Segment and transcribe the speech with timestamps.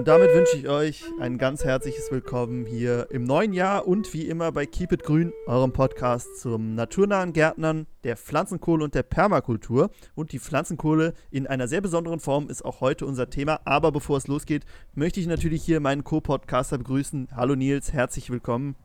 [0.00, 4.28] Und damit wünsche ich euch ein ganz herzliches Willkommen hier im neuen Jahr und wie
[4.28, 9.90] immer bei Keep It Grün, eurem Podcast zum naturnahen Gärtnern, der Pflanzenkohle und der Permakultur.
[10.14, 13.60] Und die Pflanzenkohle in einer sehr besonderen Form ist auch heute unser Thema.
[13.66, 14.64] Aber bevor es losgeht,
[14.94, 17.28] möchte ich natürlich hier meinen Co-Podcaster begrüßen.
[17.36, 18.76] Hallo Nils, herzlich willkommen.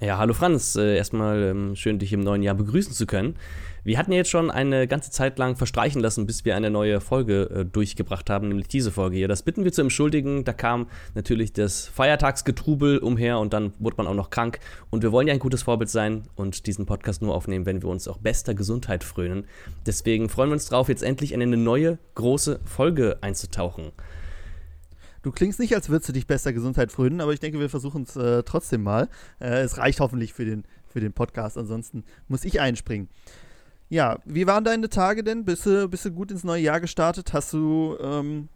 [0.00, 0.76] Ja, hallo Franz.
[0.76, 3.34] Äh, erstmal ähm, schön, dich im neuen Jahr begrüßen zu können.
[3.82, 7.00] Wir hatten ja jetzt schon eine ganze Zeit lang verstreichen lassen, bis wir eine neue
[7.00, 9.28] Folge äh, durchgebracht haben, nämlich diese Folge hier.
[9.28, 10.44] Das bitten wir zu entschuldigen.
[10.44, 14.60] Da kam natürlich das Feiertagsgetrubel umher und dann wurde man auch noch krank.
[14.90, 17.88] Und wir wollen ja ein gutes Vorbild sein und diesen Podcast nur aufnehmen, wenn wir
[17.88, 19.46] uns auch bester Gesundheit frönen.
[19.86, 23.90] Deswegen freuen wir uns drauf, jetzt endlich in eine neue große Folge einzutauchen.
[25.22, 28.02] Du klingst nicht, als würdest du dich besser Gesundheit frönen, aber ich denke, wir versuchen
[28.04, 29.08] es äh, trotzdem mal.
[29.40, 33.08] Äh, es reicht hoffentlich für den, für den Podcast, ansonsten muss ich einspringen.
[33.88, 35.44] Ja, wie waren deine Tage denn?
[35.44, 37.32] Bist du, bist du gut ins neue Jahr gestartet?
[37.32, 38.48] Hast du ähm,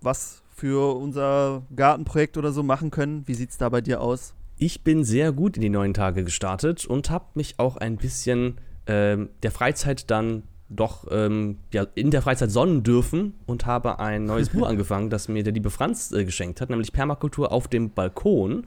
[0.00, 3.26] was für unser Gartenprojekt oder so machen können?
[3.26, 4.34] Wie sieht es da bei dir aus?
[4.58, 8.58] Ich bin sehr gut in die neuen Tage gestartet und habe mich auch ein bisschen
[8.86, 14.24] ähm, der Freizeit dann doch ähm, ja, in der Freizeit sonnen dürfen und habe ein
[14.24, 17.90] neues Buch angefangen, das mir der liebe Franz äh, geschenkt hat, nämlich Permakultur auf dem
[17.90, 18.66] Balkon.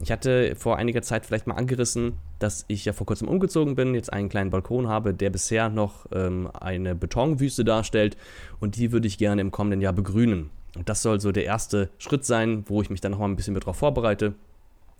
[0.00, 3.94] Ich hatte vor einiger Zeit vielleicht mal angerissen, dass ich ja vor kurzem umgezogen bin,
[3.94, 8.16] jetzt einen kleinen Balkon habe, der bisher noch ähm, eine Betonwüste darstellt
[8.60, 10.50] und die würde ich gerne im kommenden Jahr begrünen.
[10.76, 13.36] Und das soll so der erste Schritt sein, wo ich mich dann noch mal ein
[13.36, 14.34] bisschen mehr darauf vorbereite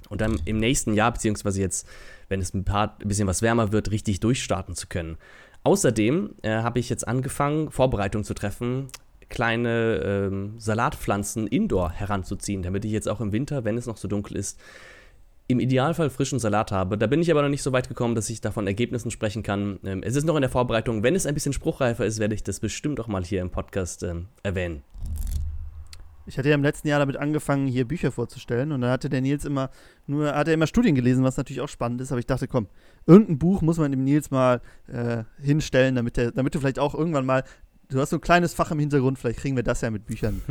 [0.09, 1.87] und dann im nächsten Jahr, beziehungsweise jetzt,
[2.29, 5.19] wenn es ein, paar, ein bisschen was wärmer wird, richtig durchstarten zu können.
[5.67, 8.87] Außerdem äh, habe ich jetzt angefangen, Vorbereitungen zu treffen,
[9.29, 14.07] kleine ähm, Salatpflanzen indoor heranzuziehen, damit ich jetzt auch im Winter, wenn es noch so
[14.07, 14.61] dunkel ist,
[15.49, 16.97] im Idealfall frischen Salat habe.
[16.97, 19.81] Da bin ich aber noch nicht so weit gekommen, dass ich davon Ergebnissen sprechen kann.
[19.85, 21.03] Ähm, es ist noch in der Vorbereitung.
[21.03, 24.05] Wenn es ein bisschen spruchreifer ist, werde ich das bestimmt auch mal hier im Podcast
[24.05, 24.85] ähm, erwähnen.
[26.27, 29.21] Ich hatte ja im letzten Jahr damit angefangen, hier Bücher vorzustellen und da hatte der
[29.21, 29.71] Nils immer
[30.07, 32.69] nur, hat er immer Studien gelesen, was natürlich auch spannend ist, aber ich dachte, komm,
[33.07, 36.95] irgendein Buch muss man dem Nils mal äh, hinstellen, damit, der, damit du vielleicht auch
[36.95, 37.45] irgendwann mal
[37.89, 40.43] du hast so ein kleines Fach im Hintergrund, vielleicht kriegen wir das ja mit Büchern,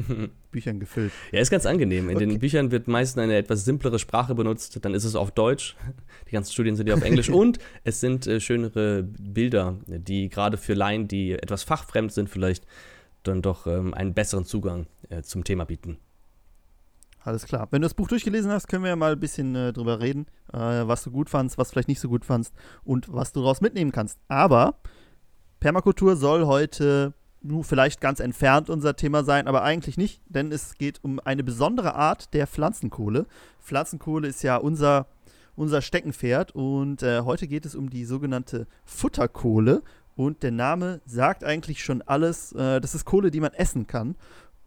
[0.52, 1.12] Büchern gefüllt.
[1.32, 2.10] Ja, ist ganz angenehm.
[2.10, 2.26] In okay.
[2.26, 5.76] den Büchern wird meistens eine etwas simplere Sprache benutzt, dann ist es auf Deutsch.
[6.28, 10.58] Die ganzen Studien sind ja auf Englisch und es sind äh, schönere Bilder, die gerade
[10.58, 12.66] für Laien, die etwas fachfremd sind, vielleicht
[13.24, 15.98] dann doch ähm, einen besseren Zugang äh, zum Thema bieten.
[17.26, 17.68] Alles klar.
[17.72, 20.28] Wenn du das Buch durchgelesen hast, können wir ja mal ein bisschen äh, drüber reden,
[20.54, 23.62] äh, was du gut fandst, was vielleicht nicht so gut fandst und was du daraus
[23.62, 24.20] mitnehmen kannst.
[24.28, 24.78] Aber
[25.60, 30.78] Permakultur soll heute nur vielleicht ganz entfernt unser Thema sein, aber eigentlich nicht, denn es
[30.78, 33.26] geht um eine besondere Art der Pflanzenkohle.
[33.60, 35.08] Pflanzenkohle ist ja unser,
[35.56, 39.82] unser Steckenpferd und äh, heute geht es um die sogenannte Futterkohle
[40.16, 42.52] und der Name sagt eigentlich schon alles.
[42.54, 44.16] Äh, das ist Kohle, die man essen kann.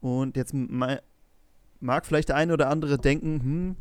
[0.00, 3.76] Und jetzt mag vielleicht der eine oder andere denken, hm,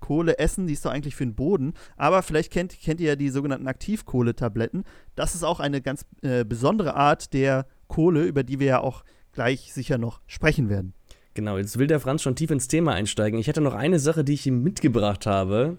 [0.00, 1.74] Kohle essen, die ist doch eigentlich für den Boden.
[1.96, 4.84] Aber vielleicht kennt, kennt ihr ja die sogenannten Aktivkohletabletten.
[5.14, 9.04] Das ist auch eine ganz äh, besondere Art der Kohle, über die wir ja auch
[9.32, 10.92] gleich sicher noch sprechen werden.
[11.34, 13.38] Genau, jetzt will der Franz schon tief ins Thema einsteigen.
[13.38, 15.78] Ich hätte noch eine Sache, die ich ihm mitgebracht habe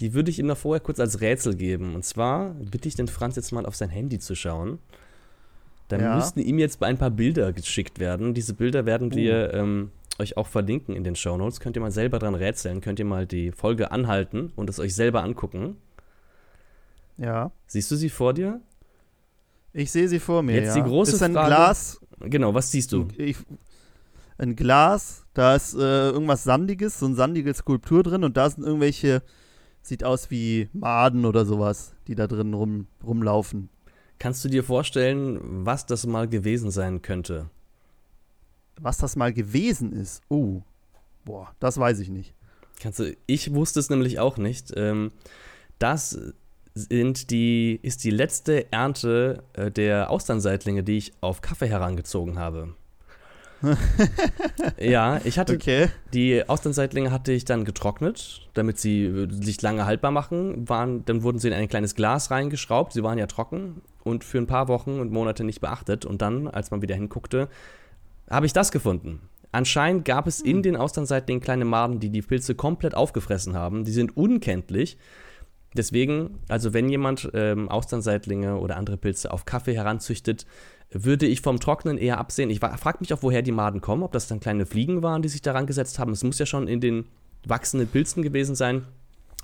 [0.00, 1.94] die würde ich ihm noch vorher kurz als Rätsel geben.
[1.94, 4.78] Und zwar bitte ich den Franz jetzt mal auf sein Handy zu schauen.
[5.92, 6.16] Dann ja.
[6.16, 8.34] müssten ihm jetzt ein paar Bilder geschickt werden.
[8.34, 9.56] Diese Bilder werden wir uh.
[9.56, 11.60] ähm, euch auch verlinken in den Show Notes.
[11.60, 14.94] Könnt ihr mal selber dran rätseln, könnt ihr mal die Folge anhalten und es euch
[14.94, 15.76] selber angucken.
[17.16, 17.52] Ja.
[17.66, 18.60] Siehst du sie vor dir?
[19.72, 20.56] Ich sehe sie vor mir.
[20.56, 20.82] Jetzt ja.
[20.82, 21.48] die große ist ein Frage.
[21.48, 22.00] Glas.
[22.20, 23.08] Genau, was siehst du?
[23.16, 23.36] Ich,
[24.36, 28.64] ein Glas, da ist äh, irgendwas Sandiges, so eine sandige Skulptur drin und da sind
[28.64, 29.22] irgendwelche
[29.82, 33.70] Sieht aus wie Maden oder sowas, die da drin rum, rumlaufen.
[34.20, 37.48] Kannst du dir vorstellen, was das mal gewesen sein könnte?
[38.78, 40.20] Was das mal gewesen ist?
[40.28, 40.60] Oh,
[41.24, 42.34] boah, das weiß ich nicht.
[42.82, 44.74] Kannst du, ich wusste es nämlich auch nicht.
[44.76, 45.10] Ähm,
[45.78, 46.20] das
[46.74, 52.74] sind die, ist die letzte Ernte äh, der Austernseitlinge, die ich auf Kaffee herangezogen habe.
[54.78, 55.88] ja, ich hatte okay.
[56.12, 60.68] die Austernseitlinge hatte ich dann getrocknet, damit sie äh, sich lange haltbar machen.
[60.68, 62.92] Waren, dann wurden sie in ein kleines Glas reingeschraubt.
[62.92, 66.04] Sie waren ja trocken und für ein paar Wochen und Monate nicht beachtet.
[66.04, 67.48] Und dann, als man wieder hinguckte,
[68.28, 69.20] habe ich das gefunden.
[69.52, 70.62] Anscheinend gab es in hm.
[70.62, 73.84] den Austernseitlinge kleine Maden, die die Pilze komplett aufgefressen haben.
[73.84, 74.96] Die sind unkenntlich.
[75.76, 80.46] Deswegen, also wenn jemand ähm, Austernseitlinge oder andere Pilze auf Kaffee heranzüchtet,
[80.90, 82.50] würde ich vom Trocknen eher absehen.
[82.50, 85.28] Ich frage mich auch, woher die Maden kommen, ob das dann kleine Fliegen waren, die
[85.28, 86.12] sich daran gesetzt haben.
[86.12, 87.06] Es muss ja schon in den
[87.46, 88.84] wachsenden Pilzen gewesen sein.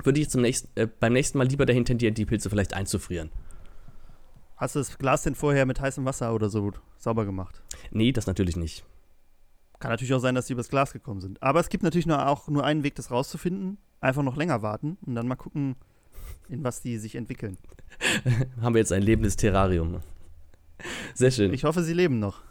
[0.02, 3.30] Würde ich zum nächsten, äh, beim nächsten Mal lieber dahin tendieren, die Pilze vielleicht einzufrieren.
[4.56, 7.62] Hast du das Glas denn vorher mit heißem Wasser oder so sauber gemacht?
[7.90, 8.84] Nee, das natürlich nicht.
[9.78, 11.42] Kann natürlich auch sein, dass sie übers Glas gekommen sind.
[11.42, 13.76] Aber es gibt natürlich nur auch nur einen Weg, das rauszufinden.
[14.00, 15.76] Einfach noch länger warten und dann mal gucken,
[16.48, 17.58] in was die sich entwickeln.
[18.60, 20.00] Haben wir jetzt ein lebendes Terrarium.
[21.14, 21.52] Sehr schön.
[21.52, 22.42] Ich hoffe, sie leben noch.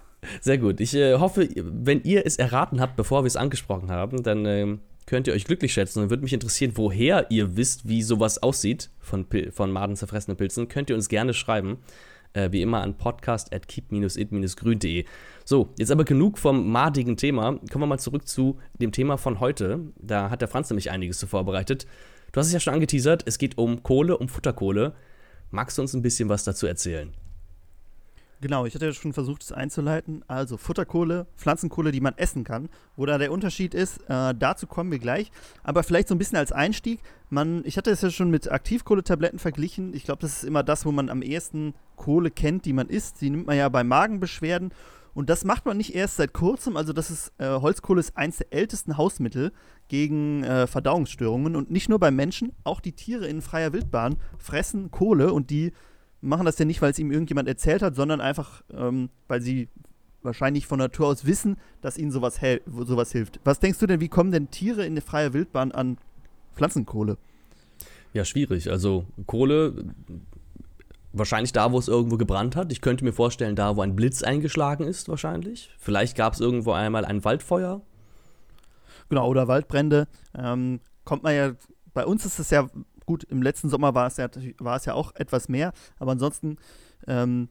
[0.41, 0.79] Sehr gut.
[0.79, 4.77] Ich äh, hoffe, wenn ihr es erraten habt, bevor wir es angesprochen haben, dann äh,
[5.05, 6.01] könnt ihr euch glücklich schätzen.
[6.01, 10.67] Und würde mich interessieren, woher ihr wisst, wie sowas aussieht von, von Maden zerfressene Pilzen.
[10.67, 11.77] Könnt ihr uns gerne schreiben.
[12.33, 15.05] Äh, wie immer an podcast at keep-it-grün.de.
[15.45, 17.59] So, jetzt aber genug vom madigen Thema.
[17.71, 19.79] Kommen wir mal zurück zu dem Thema von heute.
[19.97, 21.87] Da hat der Franz nämlich einiges zu vorbereitet.
[22.33, 24.93] Du hast es ja schon angeteasert, es geht um Kohle, um Futterkohle.
[25.51, 27.13] Magst du uns ein bisschen was dazu erzählen?
[28.45, 30.23] Genau, ich hatte ja schon versucht, es einzuleiten.
[30.27, 32.69] Also Futterkohle, Pflanzenkohle, die man essen kann.
[32.95, 35.31] Wo da der Unterschied ist, äh, dazu kommen wir gleich.
[35.63, 36.99] Aber vielleicht so ein bisschen als Einstieg.
[37.31, 39.95] Man, ich hatte es ja schon mit Aktivkohletabletten verglichen.
[39.95, 43.19] Ich glaube, das ist immer das, wo man am ehesten Kohle kennt, die man isst.
[43.21, 44.71] Die nimmt man ja bei Magenbeschwerden.
[45.15, 46.77] Und das macht man nicht erst seit kurzem.
[46.77, 49.53] Also das ist, äh, Holzkohle ist eins der ältesten Hausmittel
[49.87, 51.55] gegen äh, Verdauungsstörungen.
[51.55, 55.71] Und nicht nur bei Menschen, auch die Tiere in freier Wildbahn fressen Kohle und die
[56.25, 59.69] machen das ja nicht, weil es ihm irgendjemand erzählt hat, sondern einfach, ähm, weil sie
[60.21, 63.39] wahrscheinlich von Natur aus wissen, dass ihnen sowas, sowas hilft.
[63.43, 65.97] Was denkst du denn, wie kommen denn Tiere in der freien Wildbahn an
[66.55, 67.17] Pflanzenkohle?
[68.13, 68.71] Ja, schwierig.
[68.71, 69.93] Also Kohle,
[71.13, 72.71] wahrscheinlich da, wo es irgendwo gebrannt hat.
[72.71, 75.69] Ich könnte mir vorstellen, da, wo ein Blitz eingeschlagen ist, wahrscheinlich.
[75.77, 77.81] Vielleicht gab es irgendwo einmal ein Waldfeuer.
[79.09, 80.07] Genau, oder Waldbrände.
[80.35, 81.51] Ähm, kommt man ja,
[81.93, 82.67] bei uns ist es ja
[83.05, 86.57] Gut, im letzten Sommer war es ja, war es ja auch etwas mehr, aber ansonsten
[87.07, 87.49] ähm,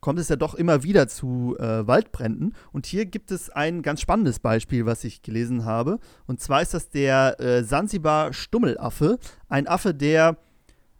[0.00, 2.54] kommt es ja doch immer wieder zu äh, Waldbränden.
[2.72, 5.98] Und hier gibt es ein ganz spannendes Beispiel, was ich gelesen habe.
[6.26, 9.18] Und zwar ist das der äh, Sansibar-Stummelaffe.
[9.48, 10.36] Ein Affe, der,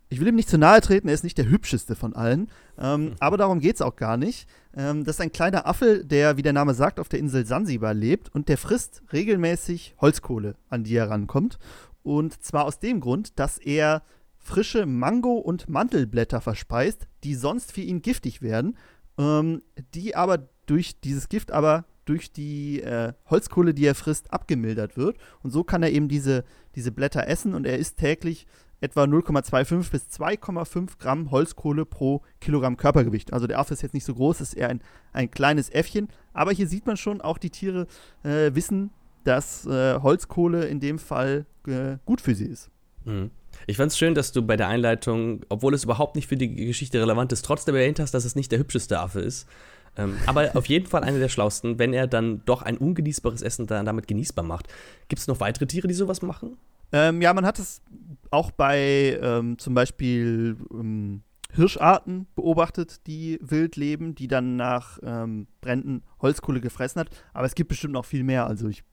[0.09, 2.50] ich will ihm nicht zu nahe treten, er ist nicht der hübscheste von allen.
[2.79, 3.12] Ähm, mhm.
[3.21, 4.49] Aber darum geht es auch gar nicht.
[4.77, 7.94] Ähm, das ist ein kleiner Affe, der, wie der Name sagt, auf der Insel Sansibar
[7.94, 8.35] lebt.
[8.35, 11.59] Und der frisst regelmäßig Holzkohle, an die er rankommt.
[12.06, 14.05] Und zwar aus dem Grund, dass er
[14.38, 18.76] frische Mango- und Mantelblätter verspeist, die sonst für ihn giftig werden,
[19.19, 19.62] ähm,
[19.93, 25.19] die aber durch dieses Gift aber durch die äh, Holzkohle, die er frisst, abgemildert wird.
[25.43, 26.44] Und so kann er eben diese,
[26.76, 28.47] diese Blätter essen und er isst täglich
[28.81, 33.32] etwa 0,25 bis 2,5 Gramm Holzkohle pro Kilogramm Körpergewicht.
[33.32, 34.81] Also der Affe ist jetzt nicht so groß, ist eher ein,
[35.12, 36.06] ein kleines Äffchen.
[36.32, 37.88] Aber hier sieht man schon, auch die Tiere
[38.23, 38.93] äh, wissen,
[39.26, 42.70] dass äh, Holzkohle in dem Fall äh, gut für sie ist.
[43.05, 43.31] Mhm.
[43.67, 46.55] Ich fand es schön, dass du bei der Einleitung, obwohl es überhaupt nicht für die
[46.55, 49.49] Geschichte relevant ist, trotzdem erwähnt hast, dass es nicht der hübscheste Affe ist.
[49.96, 53.67] Ähm, aber auf jeden Fall einer der schlausten, wenn er dann doch ein ungenießbares Essen
[53.67, 54.69] dann damit genießbar macht.
[55.08, 56.56] Gibt es noch weitere Tiere, die sowas machen?
[56.93, 57.82] Ähm, ja, man hat es
[58.31, 65.46] auch bei ähm, zum Beispiel ähm, Hirscharten beobachtet, die wild leben, die dann nach ähm,
[65.61, 67.08] Bränden Holzkohle gefressen hat.
[67.32, 68.46] Aber es gibt bestimmt noch viel mehr.
[68.46, 68.84] Also ich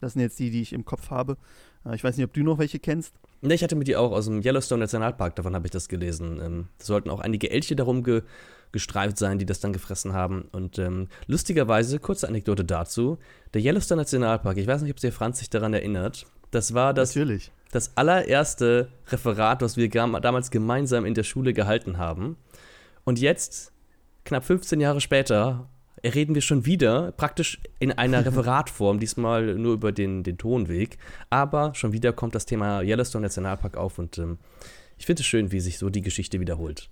[0.00, 1.36] das sind jetzt die, die ich im Kopf habe.
[1.84, 3.14] Äh, ich weiß nicht, ob du noch welche kennst.
[3.42, 6.40] Ne, ich hatte mir die auch aus dem Yellowstone Nationalpark, davon habe ich das gelesen.
[6.42, 8.22] Ähm, es sollten auch einige Elche darum ge
[8.72, 10.42] gestreift sein, die das dann gefressen haben.
[10.52, 13.18] Und ähm, lustigerweise, kurze Anekdote dazu:
[13.52, 17.16] Der Yellowstone Nationalpark, ich weiß nicht, ob der Franz sich daran erinnert, das war das,
[17.16, 17.50] Natürlich.
[17.72, 22.36] das allererste Referat, was wir damals gemeinsam in der Schule gehalten haben.
[23.04, 23.72] Und jetzt,
[24.24, 25.68] knapp 15 Jahre später,
[26.04, 30.98] reden wir schon wieder praktisch in einer Referatform, diesmal nur über den, den Tonweg.
[31.28, 34.38] Aber schon wieder kommt das Thema Yellowstone Nationalpark auf und ähm,
[34.98, 36.90] ich finde es schön, wie sich so die Geschichte wiederholt.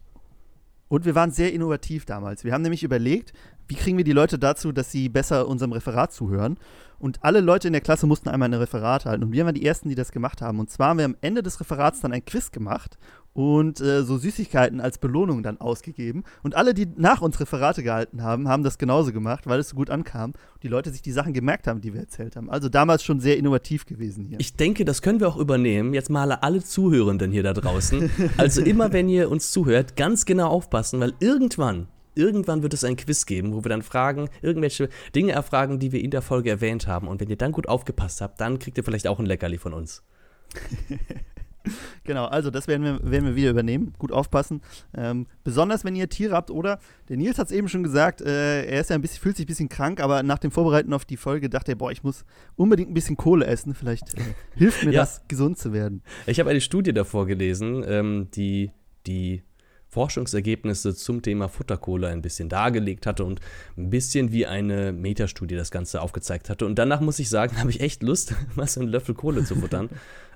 [0.88, 2.44] Und wir waren sehr innovativ damals.
[2.44, 3.34] Wir haben nämlich überlegt,
[3.68, 6.56] wie kriegen wir die Leute dazu, dass sie besser unserem Referat zuhören.
[6.98, 9.24] Und alle Leute in der Klasse mussten einmal ein Referat halten.
[9.24, 10.58] Und wir waren die Ersten, die das gemacht haben.
[10.58, 12.96] Und zwar haben wir am Ende des Referats dann ein Quiz gemacht
[13.38, 16.24] und äh, so Süßigkeiten als Belohnung dann ausgegeben.
[16.42, 19.76] Und alle, die nach uns Referate gehalten haben, haben das genauso gemacht, weil es so
[19.76, 22.50] gut ankam und die Leute sich die Sachen gemerkt haben, die wir erzählt haben.
[22.50, 24.40] Also damals schon sehr innovativ gewesen hier.
[24.40, 25.94] Ich denke, das können wir auch übernehmen.
[25.94, 28.10] Jetzt mal alle Zuhörenden hier da draußen.
[28.38, 32.96] also immer, wenn ihr uns zuhört, ganz genau aufpassen, weil irgendwann, irgendwann wird es ein
[32.96, 36.88] Quiz geben, wo wir dann fragen, irgendwelche Dinge erfragen, die wir in der Folge erwähnt
[36.88, 37.06] haben.
[37.06, 39.74] Und wenn ihr dann gut aufgepasst habt, dann kriegt ihr vielleicht auch ein Leckerli von
[39.74, 40.02] uns.
[42.04, 43.92] genau, also das werden wir, werden wir wieder übernehmen.
[43.98, 44.62] Gut aufpassen.
[44.96, 48.64] Ähm, besonders wenn ihr Tiere habt oder, der Nils hat es eben schon gesagt, äh,
[48.64, 51.04] er ist ja ein bisschen, fühlt sich ein bisschen krank, aber nach dem Vorbereiten auf
[51.04, 52.24] die Folge dachte er, boah, ich muss
[52.56, 53.74] unbedingt ein bisschen Kohle essen.
[53.74, 54.22] Vielleicht äh,
[54.54, 55.00] hilft mir ja.
[55.00, 56.02] das, gesund zu werden.
[56.26, 58.70] Ich habe eine Studie davor gelesen, ähm, die
[59.06, 59.42] die
[59.88, 63.40] Forschungsergebnisse zum Thema Futterkohle ein bisschen dargelegt hatte und
[63.76, 66.66] ein bisschen wie eine Metastudie das Ganze aufgezeigt hatte.
[66.66, 69.56] Und danach muss ich sagen, habe ich echt Lust, mal so einen Löffel Kohle zu
[69.56, 69.88] futtern.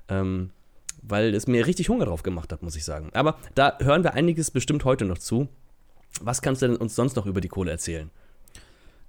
[0.09, 0.49] ähm,
[1.03, 3.09] weil es mir richtig Hunger drauf gemacht hat, muss ich sagen.
[3.13, 5.47] Aber da hören wir einiges bestimmt heute noch zu.
[6.21, 8.09] Was kannst du denn uns sonst noch über die Kohle erzählen?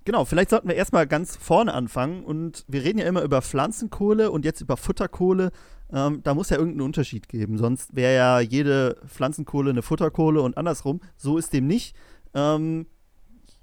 [0.05, 2.25] Genau, vielleicht sollten wir erstmal ganz vorne anfangen.
[2.25, 5.51] Und wir reden ja immer über Pflanzenkohle und jetzt über Futterkohle.
[5.93, 7.57] Ähm, da muss ja irgendeinen Unterschied geben.
[7.57, 11.01] Sonst wäre ja jede Pflanzenkohle eine Futterkohle und andersrum.
[11.17, 11.95] So ist dem nicht.
[12.35, 12.87] Ähm,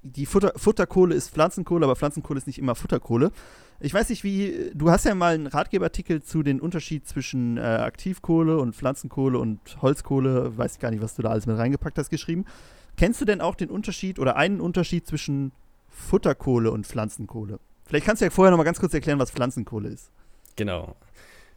[0.02, 3.30] die Futter Futterkohle ist Pflanzenkohle, aber Pflanzenkohle ist nicht immer Futterkohle.
[3.80, 4.70] Ich weiß nicht, wie.
[4.74, 9.60] Du hast ja mal einen Ratgeberartikel zu den Unterschied zwischen äh, Aktivkohle und Pflanzenkohle und
[9.82, 10.56] Holzkohle.
[10.56, 12.44] Weiß ich gar nicht, was du da alles mit reingepackt hast, geschrieben.
[12.96, 15.52] Kennst du denn auch den Unterschied oder einen Unterschied zwischen
[15.88, 17.58] Futterkohle und Pflanzenkohle?
[17.84, 20.10] Vielleicht kannst du ja vorher noch mal ganz kurz erklären, was Pflanzenkohle ist.
[20.56, 20.96] Genau.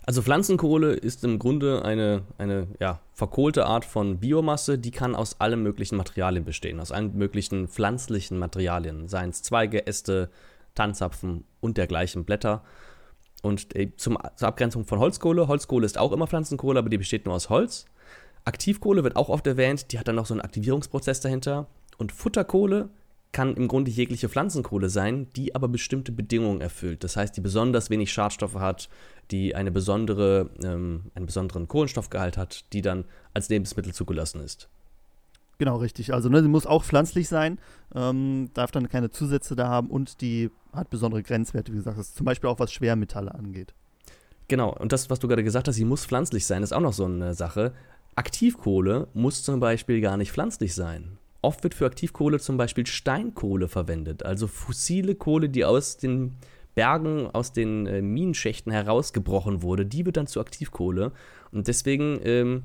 [0.06, 5.40] Also Pflanzenkohle ist im Grunde eine, eine ja, verkohlte Art von Biomasse, die kann aus
[5.42, 10.30] allen möglichen Materialien bestehen, aus allen möglichen pflanzlichen Materialien, seien es Zweige, Äste,
[10.76, 12.64] Tannzapfen und dergleichen Blätter.
[13.42, 17.26] Und äh, zum, zur Abgrenzung von Holzkohle, Holzkohle ist auch immer Pflanzenkohle, aber die besteht
[17.26, 17.86] nur aus Holz.
[18.44, 21.68] Aktivkohle wird auch oft erwähnt, die hat dann noch so einen Aktivierungsprozess dahinter.
[21.98, 22.90] Und Futterkohle
[23.32, 27.04] kann im Grunde jegliche Pflanzenkohle sein, die aber bestimmte Bedingungen erfüllt.
[27.04, 28.88] Das heißt, die besonders wenig Schadstoffe hat,
[29.30, 33.04] die eine besondere, ähm, einen besonderen Kohlenstoffgehalt hat, die dann
[33.34, 34.70] als Lebensmittel zugelassen ist.
[35.58, 36.14] Genau, richtig.
[36.14, 37.60] Also ne, sie muss auch pflanzlich sein,
[37.94, 42.26] ähm, darf dann keine Zusätze da haben und die hat besondere Grenzwerte, wie gesagt, zum
[42.26, 43.74] Beispiel auch was Schwermetalle angeht.
[44.48, 46.94] Genau, und das, was du gerade gesagt hast, sie muss pflanzlich sein, ist auch noch
[46.94, 47.74] so eine Sache.
[48.16, 51.18] Aktivkohle muss zum Beispiel gar nicht pflanzlich sein.
[51.42, 56.36] Oft wird für Aktivkohle zum Beispiel Steinkohle verwendet, also fossile Kohle, die aus den
[56.76, 59.86] Bergen, aus den äh, Minenschächten herausgebrochen wurde.
[59.86, 61.14] Die wird dann zu Aktivkohle.
[61.52, 62.64] Und deswegen ähm,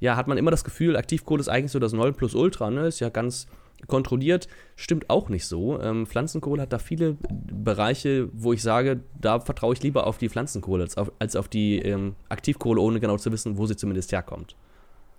[0.00, 2.86] ja, hat man immer das Gefühl, Aktivkohle ist eigentlich so das 9 plus Ultra, ne?
[2.86, 3.46] ist ja ganz
[3.86, 4.48] kontrolliert.
[4.76, 5.80] Stimmt auch nicht so.
[5.80, 10.28] Ähm, Pflanzenkohle hat da viele Bereiche, wo ich sage, da vertraue ich lieber auf die
[10.28, 14.12] Pflanzenkohle als auf, als auf die ähm, Aktivkohle, ohne genau zu wissen, wo sie zumindest
[14.12, 14.56] herkommt.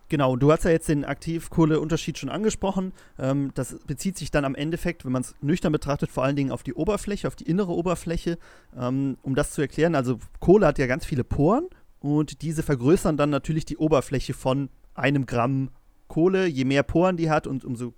[0.10, 2.92] Genau, du hast ja jetzt den Aktivkohleunterschied schon angesprochen.
[3.18, 6.52] Ähm, das bezieht sich dann am Endeffekt, wenn man es nüchtern betrachtet, vor allen Dingen
[6.52, 8.38] auf die Oberfläche, auf die innere Oberfläche.
[8.78, 11.70] Ähm, um das zu erklären, also Kohle hat ja ganz viele Poren
[12.02, 15.70] und diese vergrößern dann natürlich die Oberfläche von einem Gramm
[16.08, 16.48] Kohle.
[16.48, 17.94] Je mehr Poren die hat und umso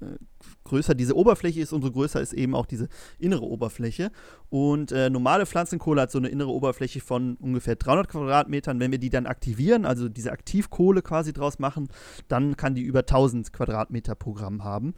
[0.00, 0.16] äh,
[0.64, 2.88] größer diese Oberfläche ist, umso größer ist eben auch diese
[3.18, 4.10] innere Oberfläche.
[4.48, 8.80] Und äh, normale Pflanzenkohle hat so eine innere Oberfläche von ungefähr 300 Quadratmetern.
[8.80, 11.88] Wenn wir die dann aktivieren, also diese Aktivkohle quasi draus machen,
[12.28, 14.94] dann kann die über 1000 Quadratmeter pro Gramm haben.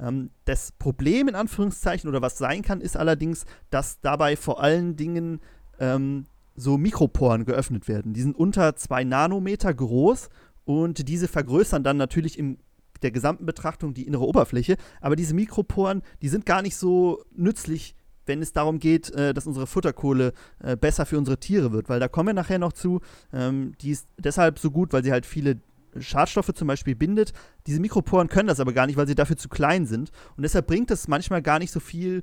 [0.00, 4.96] Ähm, das Problem in Anführungszeichen oder was sein kann, ist allerdings, dass dabei vor allen
[4.96, 5.40] Dingen
[5.78, 6.24] ähm,
[6.58, 8.12] so Mikroporen geöffnet werden.
[8.12, 10.28] Die sind unter 2 Nanometer groß
[10.64, 12.58] und diese vergrößern dann natürlich im
[13.02, 14.76] der gesamten Betrachtung die innere Oberfläche.
[15.00, 17.94] Aber diese Mikroporen, die sind gar nicht so nützlich,
[18.26, 21.88] wenn es darum geht, äh, dass unsere Futterkohle äh, besser für unsere Tiere wird.
[21.88, 23.00] Weil da kommen wir nachher noch zu.
[23.32, 25.60] Ähm, die ist deshalb so gut, weil sie halt viele
[25.98, 27.32] Schadstoffe zum Beispiel bindet.
[27.66, 30.10] Diese Mikroporen können das aber gar nicht, weil sie dafür zu klein sind.
[30.36, 32.22] Und deshalb bringt es manchmal gar nicht so viel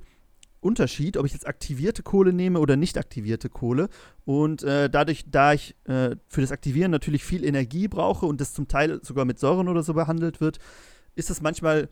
[0.65, 3.88] Unterschied, ob ich jetzt aktivierte Kohle nehme oder nicht aktivierte Kohle.
[4.25, 8.53] Und äh, dadurch, da ich äh, für das Aktivieren natürlich viel Energie brauche und das
[8.53, 10.57] zum Teil sogar mit Säuren oder so behandelt wird,
[11.13, 11.89] ist das manchmal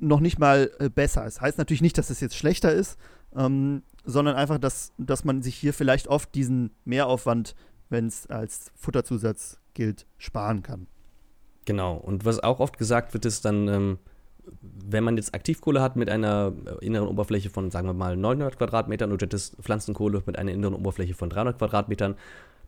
[0.00, 1.26] noch nicht mal äh, besser.
[1.26, 2.98] Es das heißt natürlich nicht, dass es jetzt schlechter ist,
[3.36, 7.54] ähm, sondern einfach, dass, dass man sich hier vielleicht oft diesen Mehraufwand,
[7.90, 10.86] wenn es als Futterzusatz gilt, sparen kann.
[11.66, 11.96] Genau.
[11.96, 13.98] Und was auch oft gesagt wird, ist dann, ähm,
[14.60, 18.58] wenn man jetzt Aktivkohle hat mit einer äh, inneren Oberfläche von, sagen wir mal, 900
[18.58, 22.14] Quadratmetern und du hättest Pflanzenkohle mit einer inneren Oberfläche von 300 Quadratmetern,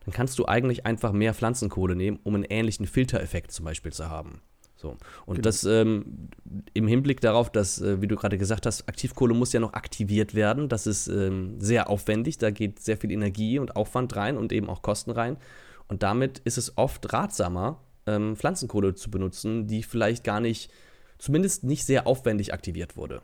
[0.04, 4.09] dann kannst du eigentlich einfach mehr Pflanzenkohle nehmen, um einen ähnlichen Filtereffekt zum Beispiel zu
[4.09, 4.40] haben.
[4.76, 4.97] So.
[5.25, 5.45] Und genau.
[5.45, 6.28] das ähm,
[6.75, 10.35] im Hinblick darauf, dass, äh, wie du gerade gesagt hast, Aktivkohle muss ja noch aktiviert
[10.35, 10.68] werden.
[10.68, 14.68] Das ist ähm, sehr aufwendig, da geht sehr viel Energie und Aufwand rein und eben
[14.68, 15.38] auch Kosten rein.
[15.88, 20.71] Und damit ist es oft ratsamer, ähm, Pflanzenkohle zu benutzen, die vielleicht gar nicht
[21.18, 23.23] zumindest nicht sehr aufwendig aktiviert wurde.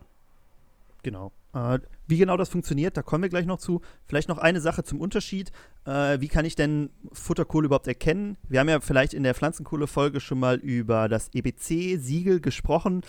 [1.03, 1.31] Genau.
[1.53, 3.81] Äh, wie genau das funktioniert, da kommen wir gleich noch zu.
[4.05, 5.51] Vielleicht noch eine Sache zum Unterschied.
[5.85, 8.37] Äh, wie kann ich denn Futterkohle überhaupt erkennen?
[8.47, 13.01] Wir haben ja vielleicht in der Pflanzenkohle-Folge schon mal über das EBC-Siegel gesprochen.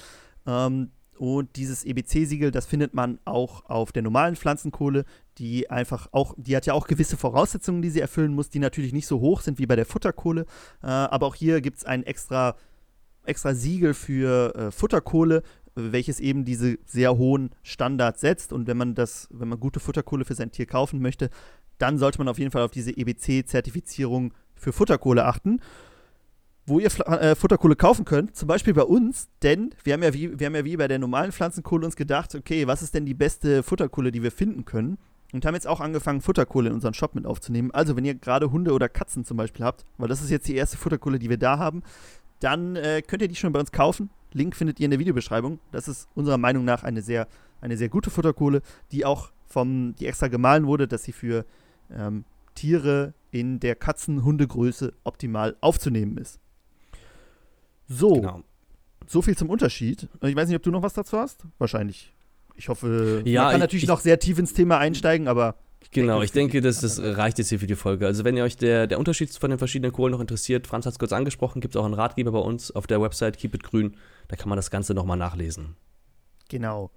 [0.47, 5.05] Ähm, und dieses EBC-Siegel, das findet man auch auf der normalen Pflanzenkohle,
[5.38, 8.93] die einfach auch, die hat ja auch gewisse Voraussetzungen, die sie erfüllen muss, die natürlich
[8.93, 10.45] nicht so hoch sind wie bei der Futterkohle.
[10.83, 12.57] Äh, aber auch hier gibt es ein extra
[13.25, 15.43] extra Siegel für äh, Futterkohle,
[15.75, 18.52] welches eben diese sehr hohen Standards setzt.
[18.52, 21.31] Und wenn man das, wenn man gute Futterkohle für sein Tier kaufen möchte,
[21.78, 25.61] dann sollte man auf jeden Fall auf diese EBC-Zertifizierung für Futterkohle achten.
[26.66, 30.38] Wo ihr äh, Futterkohle kaufen könnt, zum Beispiel bei uns, denn wir haben, ja wie,
[30.38, 33.12] wir haben ja wie bei der normalen Pflanzenkohle uns gedacht, okay, was ist denn die
[33.12, 34.97] beste Futterkohle, die wir finden können?
[35.35, 37.71] Und haben jetzt auch angefangen, Futterkohle in unseren Shop mit aufzunehmen.
[37.73, 40.54] Also, wenn ihr gerade Hunde oder Katzen zum Beispiel habt, weil das ist jetzt die
[40.54, 41.83] erste Futterkohle, die wir da haben,
[42.41, 44.11] dann äh, könnt ihr die schon bei uns kaufen.
[44.33, 45.61] Link findet ihr in der Videobeschreibung.
[45.73, 47.29] Das ist unserer Meinung nach eine sehr,
[47.61, 48.62] eine sehr gute Futterkohle,
[48.93, 51.45] die auch vom, die extra gemahlen wurde, dass sie für
[51.91, 52.25] ähm,
[52.55, 56.41] Tiere in der Katzen-Hundegröße optimal aufzunehmen ist.
[57.87, 58.43] So, genau.
[59.07, 60.09] so viel zum Unterschied.
[60.23, 61.45] Ich weiß nicht, ob du noch was dazu hast.
[61.59, 62.14] Wahrscheinlich.
[62.57, 65.57] Ich hoffe, ja, man kann natürlich ich, noch sehr tief ins Thema einsteigen, aber
[65.91, 68.07] Genau, ich denke, das, das reicht jetzt hier für die Folge.
[68.07, 70.93] Also wenn ihr euch der, der Unterschied von den verschiedenen Kohlen noch interessiert, Franz hat
[70.93, 73.62] es kurz angesprochen, gibt es auch einen Ratgeber bei uns auf der Website Keep It
[73.62, 73.97] Grün.
[74.29, 75.76] Da kann man das Ganze nochmal nachlesen.
[76.49, 76.91] Genau.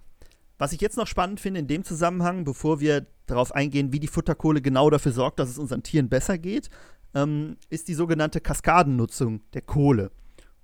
[0.58, 4.08] Was ich jetzt noch spannend finde in dem Zusammenhang, bevor wir darauf eingehen, wie die
[4.08, 6.70] Futterkohle genau dafür sorgt, dass es unseren Tieren besser geht,
[7.14, 10.12] ähm, ist die sogenannte Kaskadennutzung der Kohle.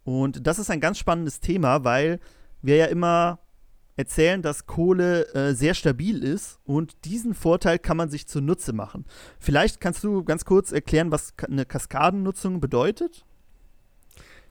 [0.03, 2.20] Und das ist ein ganz spannendes Thema, weil
[2.62, 3.39] wir ja immer
[3.95, 9.05] erzählen, dass Kohle äh, sehr stabil ist und diesen Vorteil kann man sich zunutze machen.
[9.39, 13.25] Vielleicht kannst du ganz kurz erklären, was eine Kaskadennutzung bedeutet?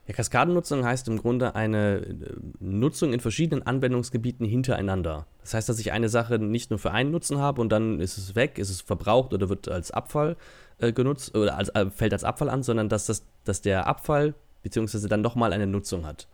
[0.07, 2.15] Ja, Kaskadennutzung heißt im Grunde eine äh,
[2.59, 5.27] Nutzung in verschiedenen Anwendungsgebieten hintereinander.
[5.41, 8.17] Das heißt, dass ich eine Sache nicht nur für einen Nutzen habe und dann ist
[8.17, 10.35] es weg, ist es verbraucht oder wird als Abfall
[10.79, 14.35] äh, genutzt oder als, äh, fällt als Abfall an, sondern dass, das, dass der Abfall
[14.61, 16.27] beziehungsweise dann nochmal eine Nutzung hat.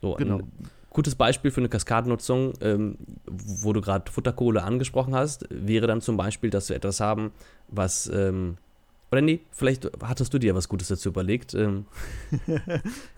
[0.00, 0.38] So, genau.
[0.38, 0.52] Ein,
[0.94, 2.96] gutes Beispiel für eine Kaskadennutzung, ähm,
[3.26, 7.32] wo du gerade Futterkohle angesprochen hast, wäre dann zum Beispiel, dass wir etwas haben,
[7.68, 8.06] was.
[8.06, 8.56] Ähm,
[9.12, 11.52] oder nee, vielleicht hattest du dir was Gutes dazu überlegt.
[11.52, 11.84] Ähm.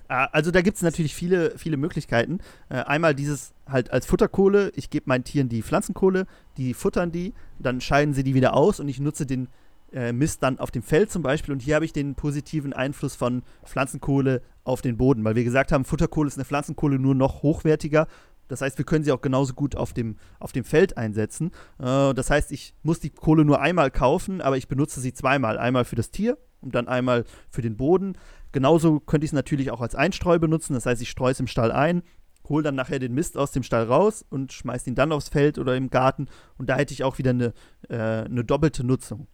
[0.09, 2.39] Ah, also da gibt es natürlich viele, viele Möglichkeiten.
[2.69, 6.29] Äh, einmal dieses halt als Futterkohle, ich gebe meinen Tieren die Pflanzenkohle,
[6.59, 9.49] die futtern die, dann scheiden sie die wieder aus und ich nutze den
[9.97, 11.53] äh, Mist dann auf dem Feld zum Beispiel.
[11.53, 15.73] Und hier habe ich den positiven Einfluss von Pflanzenkohle auf den Boden, weil wir gesagt
[15.73, 18.07] haben, Futterkohle ist eine Pflanzenkohle nur noch hochwertiger.
[18.49, 21.51] Das heißt, wir können sie auch genauso gut auf dem, auf dem Feld einsetzen.
[21.79, 25.59] Äh, das heißt, ich muss die Kohle nur einmal kaufen, aber ich benutze sie zweimal.
[25.59, 28.19] Einmal für das Tier und dann einmal für den Boden.
[28.53, 30.75] Genauso könnte ich es natürlich auch als Einstreu benutzen.
[30.75, 32.03] Das heißt, ich streue es im Stall ein,
[32.49, 35.59] hole dann nachher den Mist aus dem Stall raus und schmeiße ihn dann aufs Feld
[35.59, 36.29] oder im Garten.
[36.59, 37.55] Und da hätte ich auch wieder eine,
[37.89, 39.27] äh, eine doppelte Nutzung.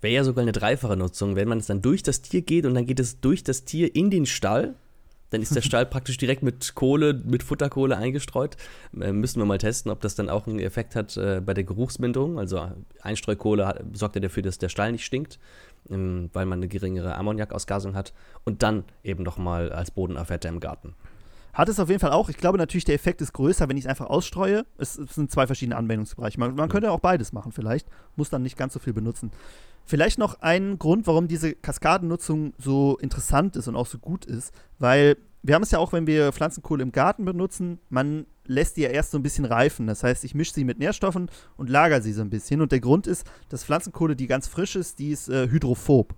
[0.00, 2.74] Wäre ja sogar eine dreifache Nutzung, wenn man es dann durch das Tier geht und
[2.74, 4.74] dann geht es durch das Tier in den Stall.
[5.30, 8.56] Dann ist der Stall praktisch direkt mit Kohle, mit Futterkohle eingestreut.
[8.98, 11.64] Äh, müssen wir mal testen, ob das dann auch einen Effekt hat äh, bei der
[11.64, 12.38] Geruchsminderung.
[12.38, 12.70] Also
[13.02, 15.38] Einstreukohle hat, sorgt ja dafür, dass der Stall nicht stinkt,
[15.88, 18.12] ähm, weil man eine geringere Ammoniakausgasung hat.
[18.44, 20.94] Und dann eben nochmal als Bodenaffette im Garten.
[21.52, 22.28] Hat es auf jeden Fall auch.
[22.28, 24.64] Ich glaube natürlich, der Effekt ist größer, wenn ich es einfach ausstreue.
[24.78, 26.38] Es, es, sind zwei verschiedene Anwendungsbereiche.
[26.38, 27.88] Man, man könnte auch beides machen vielleicht.
[28.16, 29.32] Muss dann nicht ganz so viel benutzen.
[29.90, 34.54] Vielleicht noch ein Grund, warum diese Kaskadennutzung so interessant ist und auch so gut ist,
[34.78, 38.82] weil wir haben es ja auch, wenn wir Pflanzenkohle im Garten benutzen, man lässt die
[38.82, 39.88] ja erst so ein bisschen reifen.
[39.88, 42.60] Das heißt, ich mische sie mit Nährstoffen und lager sie so ein bisschen.
[42.60, 46.14] Und der Grund ist, dass Pflanzenkohle, die ganz frisch ist, die ist äh, hydrophob.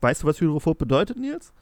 [0.00, 1.52] Weißt du, was hydrophob bedeutet, Nils?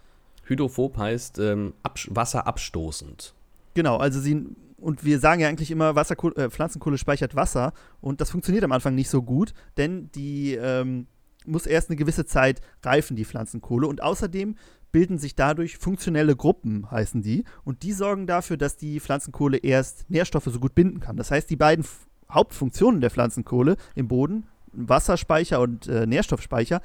[0.44, 1.72] Hydrophob heißt ähm,
[2.08, 3.34] wasserabstoßend.
[3.72, 4.44] Genau, also sie
[4.76, 7.72] und wir sagen ja eigentlich immer, Wasserkohle, äh, Pflanzenkohle speichert Wasser
[8.02, 11.06] und das funktioniert am Anfang nicht so gut, denn die ähm,
[11.46, 13.86] muss erst eine gewisse Zeit reifen, die Pflanzenkohle.
[13.86, 14.56] Und außerdem
[14.92, 17.44] bilden sich dadurch funktionelle Gruppen, heißen die.
[17.64, 21.16] Und die sorgen dafür, dass die Pflanzenkohle erst Nährstoffe so gut binden kann.
[21.16, 21.84] Das heißt, die beiden
[22.30, 26.80] Hauptfunktionen der Pflanzenkohle im Boden, Wasserspeicher und äh, Nährstoffspeicher,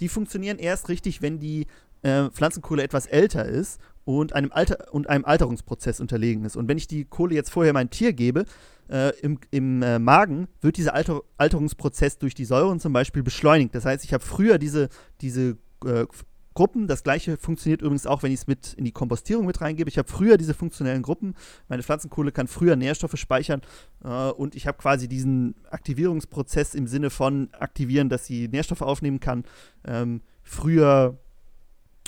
[0.00, 1.66] die funktionieren erst richtig, wenn die
[2.02, 3.80] äh, Pflanzenkohle etwas älter ist
[4.16, 6.56] und einem, Alter und einem Alterungsprozess unterlegen ist.
[6.56, 8.46] Und wenn ich die Kohle jetzt vorher mein Tier gebe,
[8.88, 13.74] äh, im, im äh, Magen wird dieser Alter Alterungsprozess durch die Säuren zum Beispiel beschleunigt.
[13.74, 14.88] Das heißt, ich habe früher diese,
[15.20, 16.06] diese äh,
[16.54, 16.86] Gruppen.
[16.86, 19.90] Das gleiche funktioniert übrigens auch, wenn ich es mit in die Kompostierung mit reingebe.
[19.90, 21.34] Ich habe früher diese funktionellen Gruppen.
[21.68, 23.60] Meine Pflanzenkohle kann früher Nährstoffe speichern
[24.02, 29.20] äh, und ich habe quasi diesen Aktivierungsprozess im Sinne von aktivieren, dass sie Nährstoffe aufnehmen
[29.20, 29.44] kann,
[29.84, 31.18] ähm, früher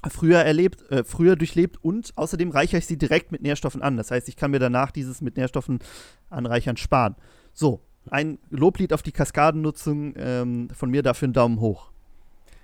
[0.08, 3.96] früher erlebt, äh, früher durchlebt und außerdem reichere ich sie direkt mit Nährstoffen an.
[3.96, 5.80] Das heißt, ich kann mir danach dieses mit Nährstoffen
[6.30, 7.16] anreichern sparen.
[7.52, 11.90] So, ein Loblied auf die Kaskadennutzung ähm, von mir dafür einen Daumen hoch.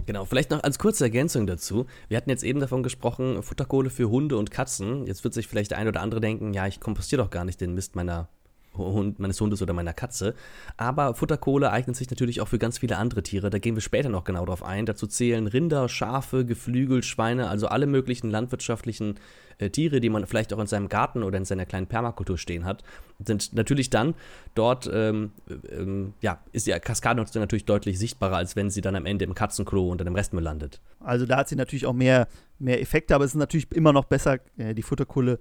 [0.06, 1.86] Genau, vielleicht noch als kurze Ergänzung dazu.
[2.08, 5.04] Wir hatten jetzt eben davon gesprochen, Futterkohle für Hunde und Katzen.
[5.06, 7.60] Jetzt wird sich vielleicht der ein oder andere denken, ja, ich kompostiere doch gar nicht
[7.60, 8.28] den Mist meiner
[8.76, 10.34] Hund, meines Hundes oder meiner Katze.
[10.76, 13.50] Aber Futterkohle eignet sich natürlich auch für ganz viele andere Tiere.
[13.50, 14.86] Da gehen wir später noch genau drauf ein.
[14.86, 19.16] Dazu zählen Rinder, Schafe, Geflügel, Schweine, also alle möglichen landwirtschaftlichen
[19.58, 22.64] äh, Tiere, die man vielleicht auch in seinem Garten oder in seiner kleinen Permakultur stehen
[22.64, 22.82] hat,
[23.24, 24.14] sind natürlich dann
[24.54, 25.32] dort, ähm,
[25.70, 29.34] ähm, ja, ist die Kaskadennutzung natürlich deutlich sichtbarer, als wenn sie dann am Ende im
[29.34, 30.80] Katzenklo unter dem Restmüll landet.
[31.00, 34.04] Also da hat sie natürlich auch mehr, mehr Effekte, aber es ist natürlich immer noch
[34.04, 35.38] besser, äh, die Futterkohle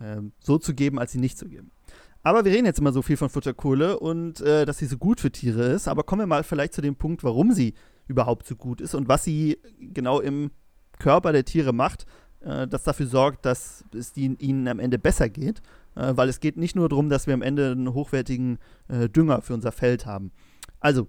[0.00, 1.70] äh, so zu geben, als sie nicht zu geben.
[2.26, 5.20] Aber wir reden jetzt immer so viel von Futterkohle und äh, dass sie so gut
[5.20, 5.86] für Tiere ist.
[5.86, 7.74] Aber kommen wir mal vielleicht zu dem Punkt, warum sie
[8.08, 10.50] überhaupt so gut ist und was sie genau im
[10.98, 12.04] Körper der Tiere macht,
[12.40, 15.62] äh, das dafür sorgt, dass es die, ihnen am Ende besser geht,
[15.94, 18.58] äh, weil es geht nicht nur darum, dass wir am Ende einen hochwertigen
[18.88, 20.32] äh, Dünger für unser Feld haben.
[20.80, 21.06] Also,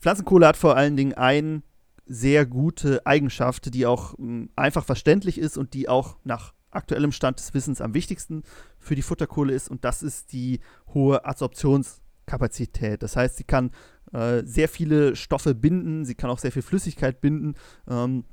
[0.00, 1.62] Pflanzenkohle hat vor allen Dingen eine
[2.06, 7.12] sehr gute Eigenschaft, die auch mh, hm, einfach verständlich ist und die auch nach aktuellem
[7.12, 8.42] Stand des Wissens am wichtigsten
[8.78, 10.60] für die Futterkohle ist und das ist die
[10.92, 13.02] hohe Adsorptionskapazität.
[13.02, 13.70] Das heißt, sie kann
[14.12, 17.54] äh, sehr viele Stoffe binden, sie kann auch sehr viel Flüssigkeit binden
[17.88, 18.24] ähm,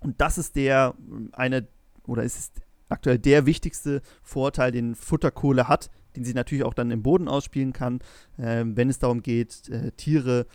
[0.00, 0.94] und das ist der
[1.32, 1.68] eine
[2.06, 7.02] oder ist aktuell der wichtigste Vorteil, den Futterkohle hat, den sie natürlich auch dann im
[7.02, 8.00] Boden ausspielen kann,
[8.36, 10.46] äh, wenn es darum geht, äh, Tiere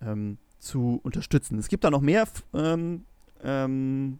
[0.00, 1.58] ähm, zu unterstützen.
[1.58, 3.04] Es gibt da noch mehr ähm,
[3.42, 4.18] ähm,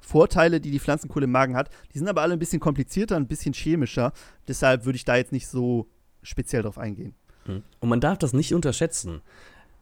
[0.00, 1.70] Vorteile, die die Pflanzenkohle im Magen hat.
[1.94, 4.12] Die sind aber alle ein bisschen komplizierter, ein bisschen chemischer.
[4.48, 5.88] Deshalb würde ich da jetzt nicht so
[6.22, 7.14] speziell drauf eingehen.
[7.44, 7.62] Hm.
[7.80, 9.22] Und man darf das nicht unterschätzen.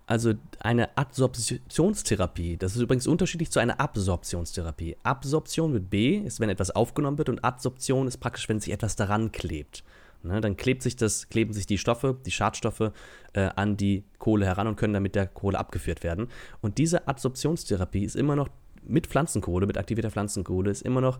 [0.06, 4.96] Also eine Adsorptionstherapie, das ist übrigens unterschiedlich zu einer Absorptionstherapie.
[5.02, 8.96] Absorption mit B ist, wenn etwas aufgenommen wird und Adsorption ist praktisch, wenn sich etwas
[8.96, 9.84] daran klebt.
[10.22, 12.90] Ne, dann klebt sich das, kleben sich die Stoffe, die Schadstoffe
[13.34, 16.28] äh, an die Kohle heran und können dann mit der Kohle abgeführt werden.
[16.60, 18.48] Und diese Adsorptionstherapie ist immer noch
[18.88, 21.18] mit Pflanzenkohle, mit aktivierter Pflanzenkohle, ist immer noch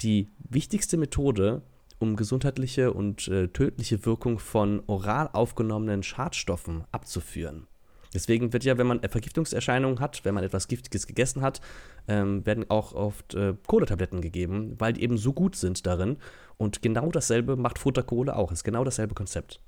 [0.00, 1.62] die wichtigste Methode,
[1.98, 7.66] um gesundheitliche und äh, tödliche Wirkung von oral aufgenommenen Schadstoffen abzuführen.
[8.14, 11.60] Deswegen wird ja, wenn man Vergiftungserscheinungen hat, wenn man etwas Giftiges gegessen hat,
[12.06, 16.16] ähm, werden auch oft äh, Kohletabletten gegeben, weil die eben so gut sind darin.
[16.56, 18.50] Und genau dasselbe macht Futterkohle auch.
[18.50, 19.60] Ist genau dasselbe Konzept.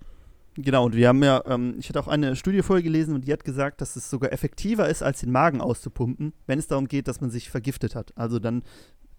[0.62, 3.32] Genau, und wir haben ja, ähm, ich hatte auch eine Studie vorher gelesen und die
[3.32, 7.08] hat gesagt, dass es sogar effektiver ist, als den Magen auszupumpen, wenn es darum geht,
[7.08, 8.12] dass man sich vergiftet hat.
[8.16, 8.62] Also dann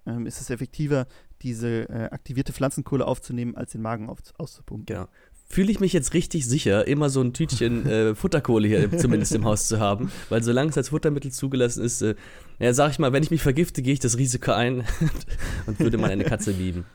[0.06, 1.08] ähm, ist es effektiver,
[1.41, 4.86] diese äh, aktivierte Pflanzenkohle aufzunehmen, als den Magen auf, auszupumpen.
[4.86, 5.08] Genau
[5.51, 9.45] fühle ich mich jetzt richtig sicher, immer so ein Tütchen äh, Futterkohle hier zumindest im
[9.45, 12.15] Haus zu haben, weil solange es als Futtermittel zugelassen ist, äh,
[12.60, 14.86] ja, sag ich mal, wenn ich mich vergifte, gehe ich das Risiko ein
[15.67, 16.86] und würde mal eine Katze lieben.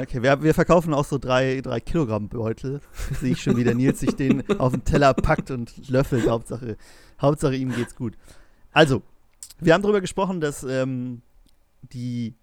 [0.00, 2.80] Okay, wir, wir, verkaufen auch so drei, drei Kilogramm Beutel.
[3.20, 6.28] Sehe ich schon, wie der Nils sich den auf den Teller packt und löffelt.
[6.28, 6.76] Hauptsache,
[7.20, 8.16] Hauptsache ihm geht's gut.
[8.72, 9.02] Also,
[9.60, 11.22] wir haben darüber gesprochen, dass ähm,
[11.92, 12.34] die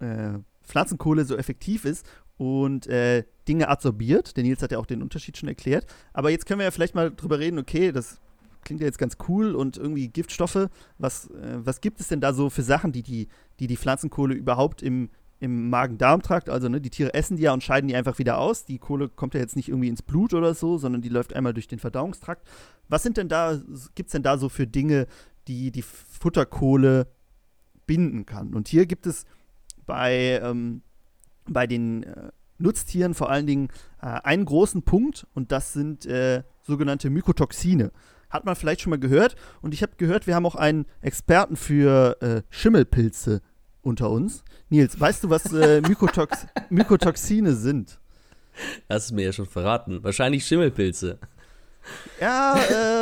[0.00, 2.06] äh, Pflanzenkohle so effektiv ist
[2.38, 4.36] und äh, Dinge absorbiert.
[4.36, 5.86] Der Nils hat ja auch den Unterschied schon erklärt.
[6.12, 8.20] Aber jetzt können wir ja vielleicht mal drüber reden, okay, das
[8.64, 10.68] klingt ja jetzt ganz cool und irgendwie Giftstoffe.
[10.98, 13.28] Was, äh, was gibt es denn da so für Sachen, die die,
[13.60, 17.62] die, die Pflanzenkohle überhaupt im, im Magen-Darm-Trakt, also ne, die Tiere essen die ja und
[17.62, 18.64] scheiden die einfach wieder aus.
[18.64, 21.52] Die Kohle kommt ja jetzt nicht irgendwie ins Blut oder so, sondern die läuft einmal
[21.52, 22.46] durch den Verdauungstrakt.
[22.88, 23.60] Was sind denn da,
[23.94, 25.06] gibt es denn da so für Dinge,
[25.46, 27.08] die die Futterkohle
[27.86, 28.54] binden kann?
[28.54, 29.26] Und hier gibt es
[29.84, 30.82] bei, ähm,
[31.46, 33.68] bei den äh, Nutztieren vor allen Dingen
[34.00, 37.92] äh, einen großen Punkt und das sind äh, sogenannte Mykotoxine.
[38.30, 41.56] Hat man vielleicht schon mal gehört und ich habe gehört, wir haben auch einen Experten
[41.56, 43.42] für äh, Schimmelpilze
[43.86, 44.44] unter uns.
[44.68, 47.98] Nils, weißt du, was äh, Mykotox Mykotoxine sind?
[48.88, 50.02] Hast du mir ja schon verraten.
[50.02, 51.18] Wahrscheinlich Schimmelpilze.
[52.20, 52.56] Ja,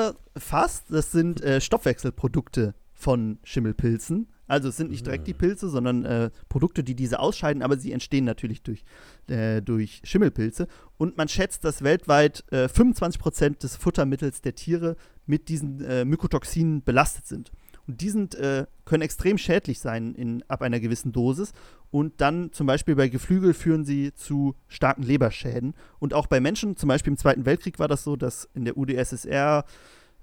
[0.09, 0.85] äh, fast.
[0.91, 4.29] Das sind äh, Stoffwechselprodukte von Schimmelpilzen.
[4.47, 5.39] Also es sind nicht direkt die ah.
[5.39, 8.85] Pilze, sondern äh, Produkte, die diese ausscheiden, aber sie entstehen natürlich durch,
[9.29, 10.69] äh, durch Schimmelpilze.
[10.99, 16.83] Und man schätzt, dass weltweit äh, 25% des Futtermittels der Tiere mit diesen äh, Mykotoxinen
[16.83, 17.53] belastet sind.
[17.87, 21.53] Und die sind, äh, können extrem schädlich sein in, ab einer gewissen Dosis.
[21.91, 25.75] Und dann zum Beispiel bei Geflügel führen sie zu starken Leberschäden.
[25.99, 28.77] Und auch bei Menschen, zum Beispiel im Zweiten Weltkrieg war das so, dass in der
[28.77, 29.65] UdSSR,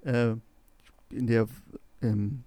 [0.04, 0.36] äh,
[1.12, 1.48] in der
[2.02, 2.44] ähm,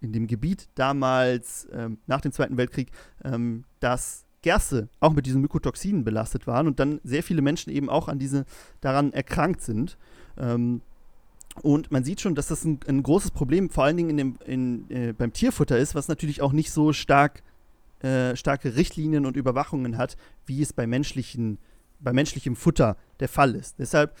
[0.00, 2.90] in dem Gebiet damals ähm, nach dem Zweiten Weltkrieg,
[3.24, 7.88] ähm, dass Gerste auch mit diesen Mykotoxinen belastet waren und dann sehr viele Menschen eben
[7.88, 8.44] auch an diese
[8.80, 9.96] daran erkrankt sind.
[10.38, 10.82] Ähm,
[11.62, 14.38] und man sieht schon, dass das ein, ein großes Problem vor allen Dingen in dem,
[14.46, 17.42] in, äh, beim Tierfutter ist, was natürlich auch nicht so stark
[18.00, 21.58] äh, starke Richtlinien und Überwachungen hat, wie es bei menschlichen
[21.98, 23.78] bei menschlichem Futter der Fall ist.
[23.78, 24.14] Deshalb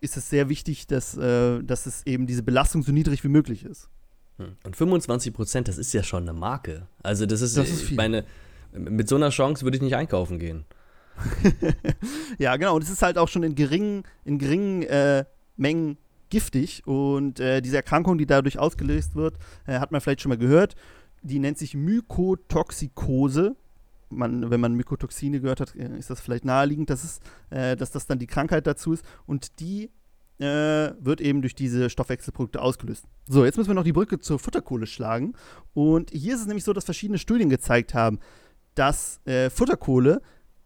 [0.00, 3.64] ist es sehr wichtig, dass, äh, dass es eben diese Belastung so niedrig wie möglich
[3.64, 3.88] ist.
[4.36, 4.56] Hm.
[4.64, 6.86] Und 25 Prozent, das ist ja schon eine Marke.
[7.02, 7.96] Also das ist, das ist viel.
[7.96, 8.24] meine,
[8.72, 10.64] mit so einer Chance würde ich nicht einkaufen gehen.
[12.38, 12.74] ja, genau.
[12.74, 15.24] Und es ist halt auch schon in geringen, in geringen äh,
[15.56, 15.96] Mengen
[16.34, 16.82] giftig.
[16.84, 20.74] Und äh, diese Erkrankung, die dadurch ausgelöst wird, äh, hat man vielleicht schon mal gehört.
[21.22, 23.54] Die nennt sich Mykotoxikose.
[24.10, 27.20] Man, wenn man Mykotoxine gehört hat, äh, ist das vielleicht naheliegend, dass, es,
[27.50, 29.04] äh, dass das dann die Krankheit dazu ist.
[29.26, 29.90] Und die
[30.40, 33.04] äh, wird eben durch diese Stoffwechselprodukte ausgelöst.
[33.28, 35.34] So, jetzt müssen wir noch die Brücke zur Futterkohle schlagen.
[35.72, 38.18] Und hier ist es nämlich so, dass verschiedene Studien gezeigt haben,
[38.74, 40.20] dass äh, Futterkohle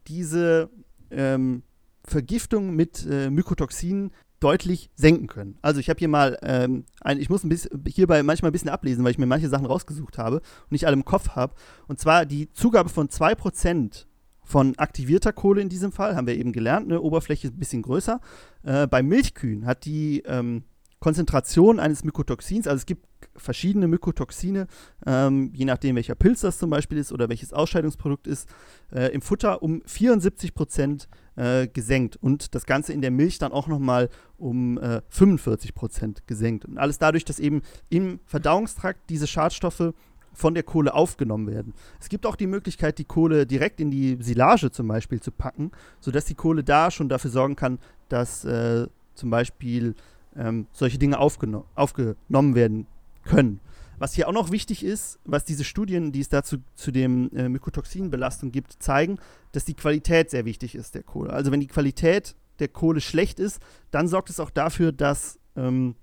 [0.06, 0.70] diese
[1.10, 1.62] ähm,
[2.04, 5.58] Vergiftung mit äh, Mykotoxinen deutlich senken können.
[5.62, 8.68] Also ich habe hier mal, ähm, ein, ich muss ein bisschen, hierbei manchmal ein bisschen
[8.68, 11.54] ablesen, weil ich mir manche Sachen rausgesucht habe und nicht alle im Kopf habe.
[11.86, 14.06] Und zwar die Zugabe von 2%
[14.42, 17.82] von aktivierter Kohle in diesem Fall, haben wir eben gelernt, eine Oberfläche ist ein bisschen
[17.82, 18.20] größer.
[18.62, 20.64] Äh, bei Milchkühen hat die ähm,
[21.00, 24.66] Konzentration eines Mykotoxins, also es gibt verschiedene Mykotoxine,
[25.06, 28.48] ähm, je nachdem welcher Pilz das zum Beispiel ist oder welches Ausscheidungsprodukt ist,
[28.92, 33.52] äh, im Futter um 74 Prozent äh, gesenkt und das Ganze in der Milch dann
[33.52, 36.64] auch nochmal um äh, 45 Prozent gesenkt.
[36.64, 39.94] Und alles dadurch, dass eben im Verdauungstrakt diese Schadstoffe
[40.32, 41.74] von der Kohle aufgenommen werden.
[42.00, 45.70] Es gibt auch die Möglichkeit, die Kohle direkt in die Silage zum Beispiel zu packen,
[46.00, 49.94] sodass die Kohle da schon dafür sorgen kann, dass äh, zum Beispiel
[50.36, 52.86] ähm, solche Dinge aufgeno aufgenommen werden
[53.24, 53.60] können.
[53.98, 57.48] Was hier auch noch wichtig ist, was diese Studien, die es dazu zu dem äh,
[57.48, 59.18] Mykotoxinbelastung gibt, zeigen,
[59.52, 61.32] dass die Qualität sehr wichtig ist der Kohle.
[61.32, 65.94] Also wenn die Qualität der Kohle schlecht ist, dann sorgt es auch dafür, dass ähm,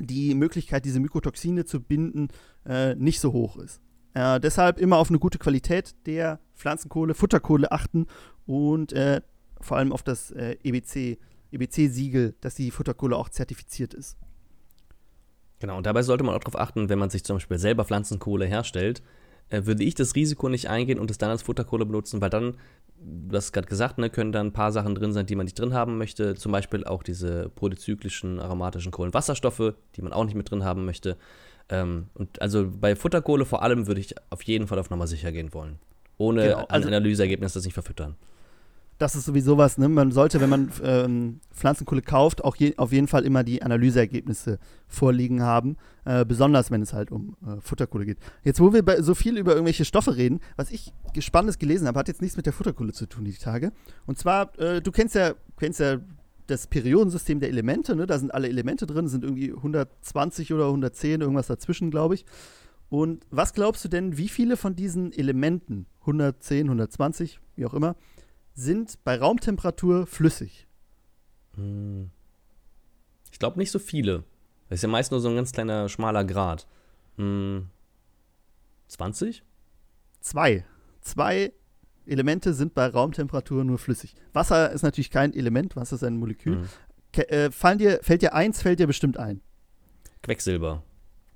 [0.00, 2.28] die Möglichkeit, diese Mykotoxine zu binden,
[2.66, 3.80] äh, nicht so hoch ist.
[4.14, 8.06] Äh, deshalb immer auf eine gute Qualität der Pflanzenkohle, Futterkohle achten
[8.46, 9.20] und äh,
[9.60, 11.18] vor allem auf das äh, EBC
[11.52, 14.16] EBC-Siegel, dass die Futterkohle auch zertifiziert ist.
[15.60, 18.46] Genau, und dabei sollte man auch darauf achten, wenn man sich zum Beispiel selber Pflanzenkohle
[18.46, 19.02] herstellt,
[19.50, 22.56] äh, würde ich das Risiko nicht eingehen und es dann als Futterkohle benutzen, weil dann,
[22.96, 25.58] du hast gerade gesagt, ne, können da ein paar Sachen drin sein, die man nicht
[25.58, 26.34] drin haben möchte.
[26.34, 31.16] Zum Beispiel auch diese polyzyklischen aromatischen Kohlenwasserstoffe, die man auch nicht mit drin haben möchte.
[31.68, 35.32] Ähm, und also bei Futterkohle vor allem würde ich auf jeden Fall auf Nummer sicher
[35.32, 35.78] gehen wollen.
[36.18, 38.16] Ohne genau, also, ein Analyseergebnis das nicht verfüttern
[38.98, 39.88] das ist sowieso was, ne?
[39.88, 44.58] Man sollte, wenn man ähm, Pflanzenkohle kauft, auch je, auf jeden Fall immer die Analyseergebnisse
[44.86, 45.76] vorliegen haben.
[46.04, 48.18] Äh, besonders wenn es halt um äh, Futterkohle geht.
[48.42, 52.08] Jetzt, wo wir so viel über irgendwelche Stoffe reden, was ich Spannendes gelesen habe, hat
[52.08, 53.72] jetzt nichts mit der Futterkohle zu tun, die Tage.
[54.06, 55.98] Und zwar, äh, du kennst ja, kennst ja
[56.46, 58.06] das Periodensystem der Elemente, ne?
[58.06, 62.24] Da sind alle Elemente drin, sind irgendwie 120 oder 110, irgendwas dazwischen, glaube ich.
[62.90, 67.96] Und was glaubst du denn, wie viele von diesen Elementen, 110, 120, wie auch immer,
[68.54, 70.66] sind bei Raumtemperatur flüssig?
[71.54, 72.10] Hm.
[73.30, 74.24] Ich glaube nicht so viele.
[74.68, 76.66] Das ist ja meist nur so ein ganz kleiner, schmaler Grad.
[77.16, 77.68] Hm.
[78.88, 79.42] 20?
[80.20, 80.64] Zwei.
[81.00, 81.52] Zwei
[82.06, 84.14] Elemente sind bei Raumtemperatur nur flüssig.
[84.32, 86.56] Wasser ist natürlich kein Element, Wasser ist ein Molekül.
[86.56, 86.68] Mhm.
[87.12, 89.40] Äh, fallen dir, fällt dir eins, fällt dir bestimmt ein.
[90.22, 90.82] Quecksilber.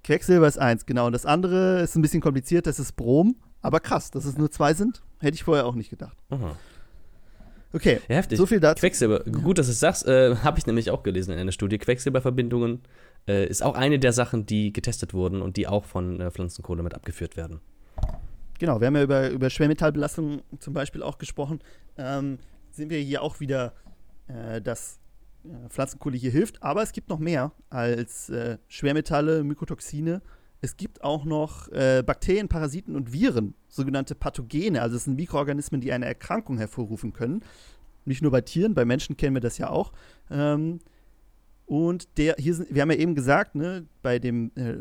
[0.05, 1.07] Quecksilber ist eins, genau.
[1.07, 3.37] Und das andere ist ein bisschen kompliziert, das ist Brom.
[3.61, 6.17] Aber krass, dass es nur zwei sind, hätte ich vorher auch nicht gedacht.
[6.31, 6.57] Aha.
[7.73, 8.39] Okay, heftig.
[8.39, 8.81] so viel dazu.
[8.81, 11.79] Quecksilber, gut, dass du es sagst, äh, habe ich nämlich auch gelesen in einer Studie.
[11.79, 12.81] Quecksilberverbindungen
[13.27, 16.83] äh, ist auch eine der Sachen, die getestet wurden und die auch von äh, Pflanzenkohle
[16.83, 17.61] mit abgeführt werden.
[18.59, 21.61] Genau, wir haben ja über, über Schwermetallbelastung zum Beispiel auch gesprochen.
[21.97, 22.39] Ähm,
[22.71, 23.75] sind wir hier auch wieder,
[24.29, 24.99] äh, dass
[25.45, 26.63] äh, Pflanzenkohle hier hilft.
[26.63, 30.23] Aber es gibt noch mehr als äh, Schwermetalle, Mykotoxine
[30.61, 34.83] es gibt auch noch äh, Bakterien, Parasiten und Viren, sogenannte Pathogene.
[34.83, 37.45] Also es sind Mikroorganismen, die eine Erkrankung hervorrufen können.
[38.05, 39.93] Nicht nur bei Tieren, bei Menschen kennen wir das ja auch.
[40.31, 40.81] Ähm,
[41.67, 44.79] und der, hier sind, wir haben ja eben gesagt, ne, bei dem äh,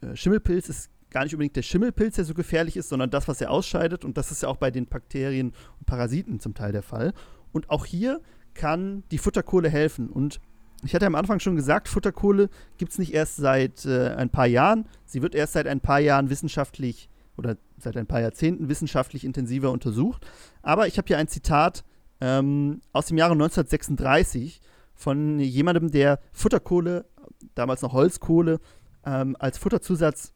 [0.00, 3.40] äh, Schimmelpilz ist gar nicht unbedingt der Schimmelpilz, der so gefährlich ist, sondern das, was
[3.40, 4.04] er ausscheidet.
[4.04, 7.12] Und das ist ja auch bei den Bakterien und Parasiten zum Teil der Fall.
[7.52, 8.20] Und auch hier
[8.54, 10.08] kann die Futterkohle helfen.
[10.08, 10.40] Und
[10.84, 14.46] ich hatte am Anfang schon gesagt, Futterkohle gibt es nicht erst seit äh, ein paar
[14.46, 14.86] Jahren.
[15.04, 19.70] Sie wird erst seit ein paar Jahren wissenschaftlich oder seit ein paar Jahrzehnten wissenschaftlich intensiver
[19.70, 20.26] untersucht.
[20.62, 21.84] Aber ich habe hier ein Zitat
[22.20, 24.60] ähm, aus dem Jahre 1936
[24.94, 27.06] von jemandem, der Futterkohle,
[27.54, 28.60] damals noch Holzkohle,
[29.04, 30.32] ähm, als Futterzusatz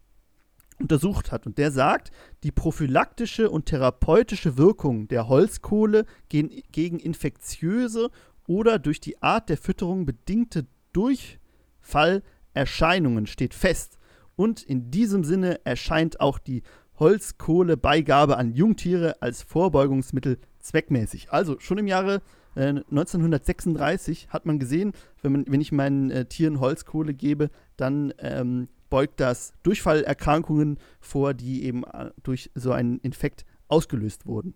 [0.79, 1.47] untersucht hat.
[1.47, 2.11] Und der sagt,
[2.43, 8.11] die prophylaktische und therapeutische Wirkung der Holzkohle gegen infektiöse
[8.53, 13.99] oder durch die Art der Fütterung bedingte Durchfallerscheinungen steht fest.
[14.37, 16.62] Und in diesem Sinne erscheint auch die
[16.99, 21.33] Holzkohlebeigabe an Jungtiere als Vorbeugungsmittel zweckmäßig.
[21.33, 22.21] Also schon im Jahre
[22.55, 28.12] äh, 1936 hat man gesehen, wenn, man, wenn ich meinen äh, Tieren Holzkohle gebe, dann
[28.19, 34.55] ähm, beugt das Durchfallerkrankungen vor, die eben äh, durch so einen Infekt ausgelöst wurden.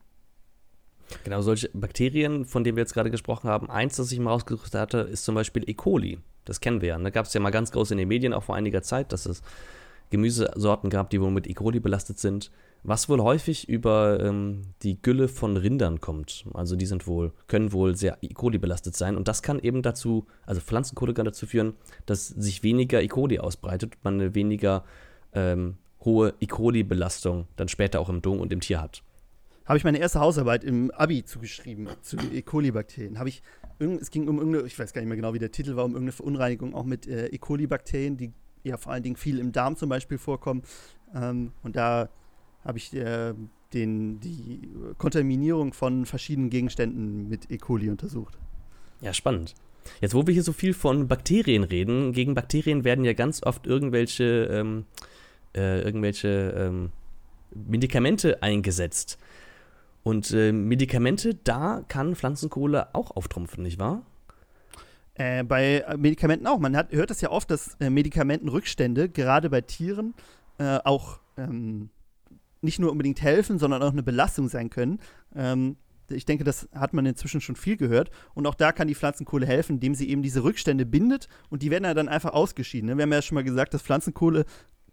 [1.25, 4.75] Genau, solche Bakterien, von denen wir jetzt gerade gesprochen haben, eins, das ich mal rausgesucht
[4.75, 5.75] hatte, ist zum Beispiel E.
[5.75, 6.19] coli.
[6.45, 6.99] Das kennen wir ja.
[6.99, 9.27] Da gab es ja mal ganz groß in den Medien auch vor einiger Zeit, dass
[9.27, 9.43] es
[10.11, 11.55] Gemüsesorten gab, die wohl mit E.
[11.55, 12.51] coli belastet sind.
[12.83, 16.45] Was wohl häufig über ähm, die Gülle von Rindern kommt.
[16.55, 18.29] Also die sind wohl, können wohl sehr E.
[18.29, 19.17] coli belastet sein.
[19.17, 21.75] Und das kann eben dazu, also Pflanzenkohle kann dazu führen,
[22.07, 23.09] dass sich weniger E.
[23.09, 24.85] coli ausbreitet, man eine weniger
[25.33, 26.47] ähm, hohe E.
[26.47, 29.03] coli-Belastung dann später auch im Dung und im Tier hat
[29.67, 32.43] habe ich meine erste Hausarbeit im Abi zugeschrieben zu E.
[32.43, 33.19] coli-Bakterien.
[33.19, 33.43] Habe ich
[33.79, 35.93] es ging um irgendeine, ich weiß gar nicht mehr genau, wie der Titel war, um
[35.93, 37.39] irgendeine Verunreinigung auch mit äh, E.
[37.39, 38.33] coli-Bakterien, die
[38.65, 40.63] ja vor allen Dingen viel im Darm zum Beispiel vorkommen.
[41.15, 42.09] Ähm, und da
[42.65, 43.35] habe ich äh,
[43.73, 44.61] den, die
[44.99, 47.59] Kontaminierung von verschiedenen Gegenständen mit E.
[47.59, 48.39] coli untersucht.
[49.01, 49.55] Ja, spannend.
[50.01, 53.67] Jetzt, wo wir hier so viel von Bakterien reden, gegen Bakterien werden ja ganz oft
[53.67, 54.85] irgendwelche, ähm,
[55.55, 56.91] äh, irgendwelche ähm,
[57.55, 59.19] Medikamente eingesetzt.
[60.07, 64.07] Und äh, Medikamente, da kann Pflanzenkohle auch auftrumpfen, nicht wahr?
[65.15, 66.61] Äh, bei Medikamenten auch.
[66.61, 70.15] Man hat, hört das ja oft, dass äh, Medikamentenrückstände gerade bei Tieren
[70.59, 71.91] äh, auch ähm,
[72.61, 75.01] nicht nur unbedingt helfen, sondern auch eine Belastung sein können.
[75.35, 75.75] Ähm,
[76.09, 78.13] ich denke, das hat man inzwischen schon viel gehört.
[78.35, 81.73] Und auch da kann die Pflanzenkohle helfen, indem sie eben diese Rückstände bindet und die
[81.73, 82.91] werden ja dann einfach ausgeschieden.
[82.91, 82.97] Ne?
[82.97, 84.45] Wir haben ja schon mal gesagt, dass Pflanzenkohle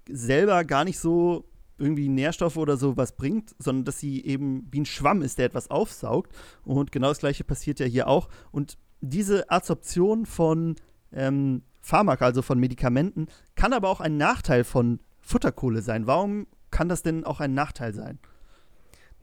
[0.10, 1.46] selber gar nicht so
[1.84, 5.46] irgendwie Nährstoffe oder so was bringt, sondern dass sie eben wie ein Schwamm ist, der
[5.46, 6.32] etwas aufsaugt.
[6.64, 8.30] Und genau das gleiche passiert ja hier auch.
[8.52, 10.76] Und diese Adsorption von
[11.12, 16.08] ähm, Pharmaka, also von Medikamenten, kann aber auch ein Nachteil von Futterkohle sein.
[16.08, 18.20] Warum kann das denn auch ein Nachteil sein?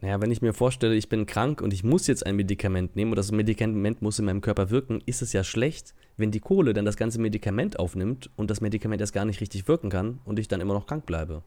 [0.01, 3.11] Naja, wenn ich mir vorstelle, ich bin krank und ich muss jetzt ein Medikament nehmen
[3.11, 6.73] und das Medikament muss in meinem Körper wirken, ist es ja schlecht, wenn die Kohle
[6.73, 10.39] dann das ganze Medikament aufnimmt und das Medikament erst gar nicht richtig wirken kann und
[10.39, 11.43] ich dann immer noch krank bleibe.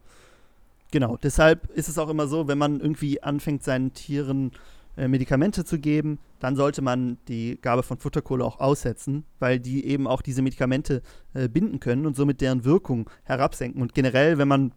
[0.91, 4.51] Genau, deshalb ist es auch immer so, wenn man irgendwie anfängt, seinen Tieren
[4.97, 9.85] äh, Medikamente zu geben, dann sollte man die Gabe von Futterkohle auch aussetzen, weil die
[9.85, 11.01] eben auch diese Medikamente
[11.33, 13.81] äh, binden können und somit deren Wirkung herabsenken.
[13.81, 14.73] Und generell, wenn man,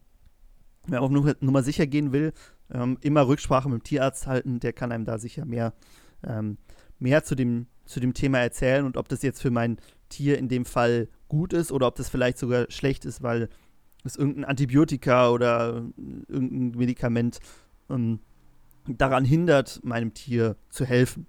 [0.87, 2.33] man auf Nummer, Nummer sicher gehen will,
[2.73, 5.73] ähm, immer Rücksprache mit dem Tierarzt halten, der kann einem da sicher mehr,
[6.27, 6.59] ähm,
[6.99, 10.49] mehr zu dem, zu dem Thema erzählen und ob das jetzt für mein Tier in
[10.49, 13.49] dem Fall gut ist oder ob das vielleicht sogar schlecht ist, weil
[14.09, 15.85] es irgendein Antibiotika oder
[16.29, 17.39] irgendein Medikament
[17.89, 18.21] ähm,
[18.87, 21.27] daran hindert, meinem Tier zu helfen.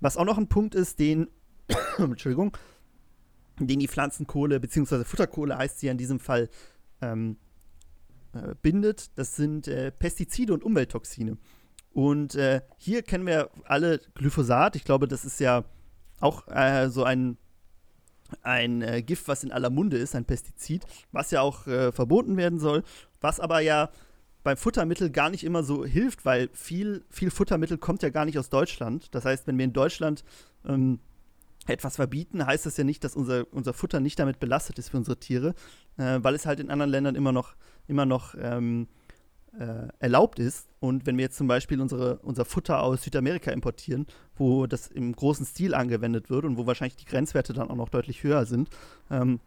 [0.00, 1.28] Was auch noch ein Punkt ist, den,
[1.98, 2.56] Entschuldigung,
[3.58, 5.04] den die Pflanzenkohle bzw.
[5.04, 6.48] Futterkohle heißt sie in diesem Fall
[7.00, 7.36] ähm,
[8.32, 11.36] äh, bindet, das sind äh, Pestizide und Umwelttoxine.
[11.92, 14.76] Und äh, hier kennen wir alle Glyphosat.
[14.76, 15.64] Ich glaube, das ist ja
[16.20, 17.36] auch äh, so ein,
[18.42, 22.36] ein äh, Gift, was in aller Munde ist, ein Pestizid, was ja auch äh, verboten
[22.36, 22.82] werden soll,
[23.20, 23.90] was aber ja
[24.42, 28.38] beim Futtermittel gar nicht immer so hilft, weil viel, viel Futtermittel kommt ja gar nicht
[28.38, 29.14] aus Deutschland.
[29.14, 30.24] Das heißt, wenn wir in Deutschland
[30.66, 30.98] ähm,
[31.66, 34.96] etwas verbieten, heißt das ja nicht, dass unser, unser Futter nicht damit belastet ist für
[34.96, 35.54] unsere Tiere,
[35.96, 37.54] äh, weil es halt in anderen Ländern immer noch,
[37.86, 38.88] immer noch ähm,
[39.58, 40.68] äh, erlaubt ist.
[40.80, 45.14] Und wenn wir jetzt zum Beispiel unsere, unser Futter aus Südamerika importieren, wo das im
[45.14, 48.70] großen Stil angewendet wird und wo wahrscheinlich die Grenzwerte dann auch noch deutlich höher sind,
[49.10, 49.40] ähm,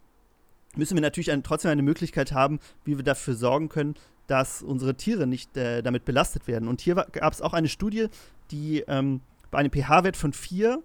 [0.76, 3.96] müssen wir natürlich ein, trotzdem eine Möglichkeit haben, wie wir dafür sorgen können,
[4.28, 6.68] dass unsere Tiere nicht äh, damit belastet werden.
[6.68, 8.08] Und hier gab es auch eine Studie,
[8.52, 10.82] die ähm, bei einem pH-Wert von 4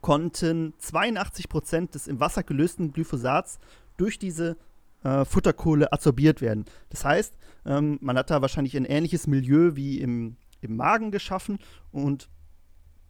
[0.00, 3.58] konnten 82 Prozent des im Wasser gelösten Glyphosats
[3.96, 4.56] durch diese
[5.04, 6.64] äh, Futterkohle absorbiert werden.
[6.90, 7.34] Das heißt,
[7.66, 11.58] ähm, man hat da wahrscheinlich ein ähnliches Milieu wie im, im Magen geschaffen
[11.92, 12.28] und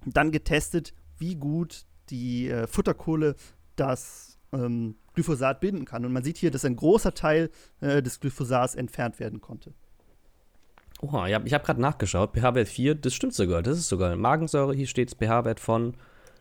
[0.05, 3.37] dann getestet, wie gut die äh, Futterkohle
[3.77, 6.05] das ähm, Glyphosat binden kann.
[6.05, 9.73] Und man sieht hier, dass ein großer Teil äh, des Glyphosats entfernt werden konnte.
[11.01, 12.33] Oha, ich habe hab gerade nachgeschaut.
[12.35, 13.63] pH-Wert 4, das stimmt sogar.
[13.63, 14.75] Das ist sogar Magensäure.
[14.75, 15.95] Hier steht pH-Wert von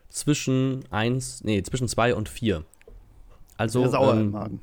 [0.08, 2.64] zwischen 1, nee, zwischen 2 und 4.
[3.56, 3.82] Also.
[3.82, 4.60] Ja, sauer ähm, im Magen.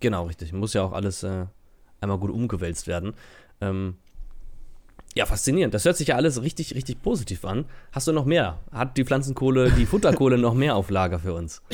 [0.00, 0.52] Genau, richtig.
[0.52, 1.46] Muss ja auch alles äh,
[2.00, 3.14] einmal gut umgewälzt werden.
[3.60, 3.96] Ähm,
[5.14, 5.74] ja, faszinierend.
[5.74, 7.66] Das hört sich ja alles richtig, richtig positiv an.
[7.92, 8.58] Hast du noch mehr?
[8.70, 11.62] Hat die Pflanzenkohle, die Futterkohle noch mehr auf Lager für uns?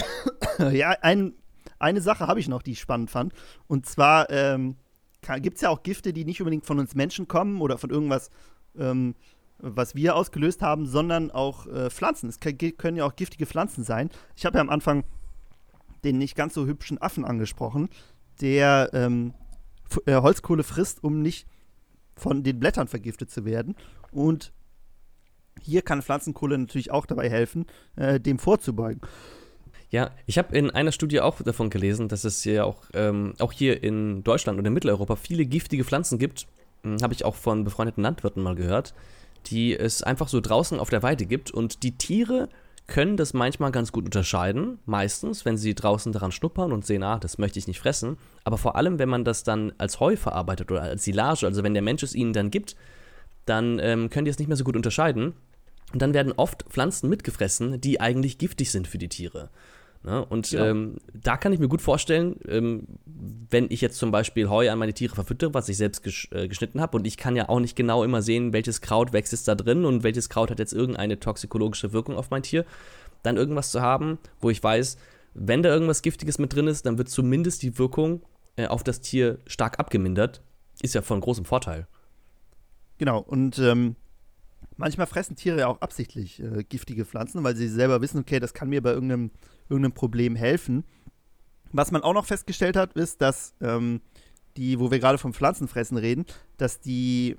[0.73, 1.35] Ja, ein,
[1.79, 3.35] eine Sache habe ich noch, die ich spannend fand.
[3.67, 4.77] Und zwar ähm,
[5.43, 8.31] gibt es ja auch Gifte, die nicht unbedingt von uns Menschen kommen oder von irgendwas,
[8.79, 9.17] ähm,
[9.59, 12.31] was wir ausgelöst haben, sondern auch äh, Pflanzen.
[12.31, 14.09] Es können ja auch giftige Pflanzen sein.
[14.35, 15.05] Ich habe ja am Anfang
[16.05, 17.91] den nicht ganz so hübschen Affen angesprochen,
[18.40, 19.35] der ähm,
[20.07, 21.46] äh, Holzkohle frisst, um nicht
[22.16, 23.77] von den Blättern vergiftet zu werden.
[24.11, 24.53] Und
[25.61, 29.01] hier kann Pflanzenkohle natürlich auch dabei helfen, äh, dem vorzubeugen.
[29.90, 33.53] Ja, ich habe in einer Studie auch davon gelesen, dass es ja auch, ähm, auch
[33.53, 36.47] hier in Deutschland und in Mitteleuropa viele giftige Pflanzen gibt.
[36.82, 38.95] Hm, habe ich auch von befreundeten Landwirten mal gehört,
[39.47, 41.53] die es einfach so draußen auf der Weide gibt.
[41.53, 42.49] Und die Tiere
[42.87, 47.18] können das manchmal ganz gut unterscheiden, meistens, wenn sie draußen daran schnuppern und sehen, ah,
[47.18, 48.16] das möchte ich nicht fressen.
[48.45, 51.74] Aber vor allem, wenn man das dann als Heu verarbeitet oder als Silage, also wenn
[51.74, 52.76] der Mensch es ihnen dann gibt,
[53.45, 55.34] dann ähm, können die es nicht mehr so gut unterscheiden.
[55.93, 59.51] Und dann werden oft Pflanzen mitgefressen, die eigentlich giftig sind für die Tiere.
[60.07, 60.25] Ne?
[60.25, 60.67] Und ja.
[60.67, 64.79] ähm, da kann ich mir gut vorstellen, ähm, wenn ich jetzt zum Beispiel Heu an
[64.79, 67.59] meine Tiere verfüttere, was ich selbst gesch äh, geschnitten habe, und ich kann ja auch
[67.59, 70.73] nicht genau immer sehen, welches Kraut wächst jetzt da drin und welches Kraut hat jetzt
[70.73, 72.65] irgendeine toxikologische Wirkung auf mein Tier,
[73.25, 74.97] dann irgendwas zu haben, wo ich weiß,
[75.35, 78.23] wenn da irgendwas Giftiges mit drin ist, dann wird zumindest die Wirkung
[78.55, 80.41] äh, auf das Tier stark abgemindert.
[80.83, 81.89] Ist ja von großem Vorteil.
[82.99, 83.97] Genau, und ähm,
[84.77, 88.55] manchmal fressen Tiere ja auch absichtlich äh, giftige Pflanzen, weil sie selber wissen, okay, das
[88.55, 89.31] kann mir bei irgendeinem,
[89.69, 90.85] irgendeinem Problem helfen.
[91.73, 94.01] Was man auch noch festgestellt hat, ist, dass ähm,
[94.57, 96.25] die, wo wir gerade vom Pflanzenfressen reden,
[96.57, 97.37] dass die,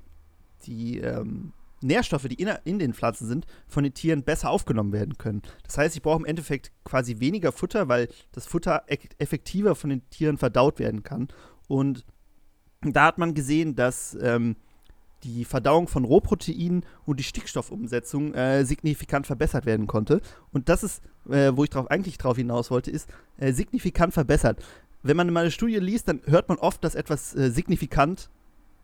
[0.66, 5.16] die ähm, Nährstoffe, die in, in, den Pflanzen sind, von den Tieren besser aufgenommen werden
[5.18, 5.42] können.
[5.64, 10.08] Das heißt, ich brauche im Endeffekt quasi weniger Futter, weil das Futter effektiver von den
[10.10, 11.28] Tieren verdaut werden kann.
[11.68, 12.04] Und
[12.82, 14.56] da hat man gesehen, dass ähm,
[15.24, 20.20] die Verdauung von Rohproteinen und die Stickstoffumsetzung äh, signifikant verbessert werden konnte.
[20.52, 23.08] Und das ist, äh, wo ich drauf, eigentlich drauf hinaus wollte, ist
[23.38, 24.62] äh, signifikant verbessert.
[25.02, 28.30] Wenn man mal eine Studie liest, dann hört man oft, dass etwas äh, signifikant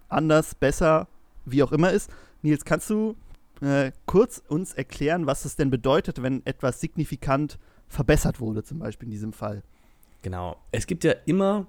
[0.08, 1.08] anders, besser,
[1.44, 2.10] wie auch immer ist.
[2.42, 3.16] Nils, kannst du
[3.60, 7.58] äh, kurz uns erklären, was es denn bedeutet, wenn etwas signifikant
[7.88, 9.62] verbessert wurde, zum Beispiel in diesem Fall?
[10.22, 10.56] Genau.
[10.72, 11.66] Es gibt ja immer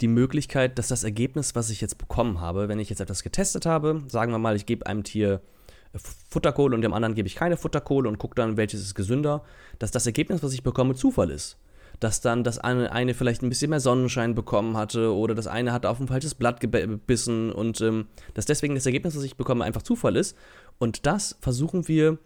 [0.00, 3.66] die Möglichkeit, dass das Ergebnis, was ich jetzt bekommen habe, wenn ich jetzt etwas getestet
[3.66, 5.40] habe, sagen wir mal, ich gebe einem Tier
[5.92, 9.44] äh, Futterkohle und dem anderen gebe ich keine Futterkohle und gucke dann, welches ist gesünder,
[9.78, 11.58] dass das Ergebnis, was ich bekomme, Zufall ist.
[12.00, 15.72] Dass dann das eine, eine vielleicht ein bisschen mehr Sonnenschein bekommen hatte oder das eine
[15.72, 19.64] hat auf ein falsches Blatt gebissen und ähm, dass deswegen das Ergebnis, was ich bekomme,
[19.64, 20.36] einfach Zufall ist.
[20.78, 22.18] Und das versuchen wir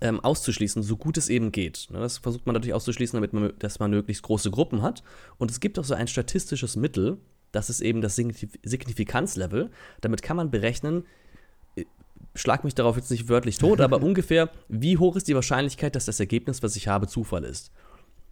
[0.00, 1.88] ähm, auszuschließen, so gut es eben geht.
[1.90, 5.02] Ne, das versucht man natürlich auszuschließen, damit man, dass man möglichst große Gruppen hat.
[5.38, 7.18] Und es gibt auch so ein statistisches Mittel,
[7.52, 9.70] das ist eben das Signifikanzlevel.
[10.00, 11.04] Damit kann man berechnen,
[11.76, 11.84] äh,
[12.34, 16.06] schlag mich darauf jetzt nicht wörtlich tot, aber ungefähr, wie hoch ist die Wahrscheinlichkeit, dass
[16.06, 17.70] das Ergebnis, was ich habe, Zufall ist.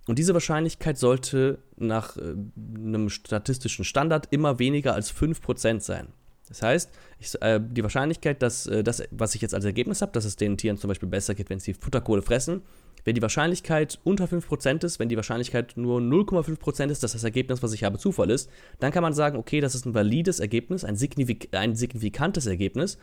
[0.09, 6.09] Und diese Wahrscheinlichkeit sollte nach äh, einem statistischen Standard immer weniger als 5% sein.
[6.53, 10.13] Das heißt, ich, äh, die Wahrscheinlichkeit, dass äh, das, was ich jetzt als Ergebnis habe,
[10.13, 12.61] dass es den Tieren zum Beispiel besser geht, wenn sie Futterkohle fressen,
[13.05, 17.63] wenn die Wahrscheinlichkeit unter 5% ist, wenn die Wahrscheinlichkeit nur 0,5% ist, dass das Ergebnis,
[17.63, 18.51] was ich habe, Zufall ist,
[18.81, 22.99] dann kann man sagen, okay, das ist ein valides Ergebnis, ein, signifik ein signifikantes Ergebnis.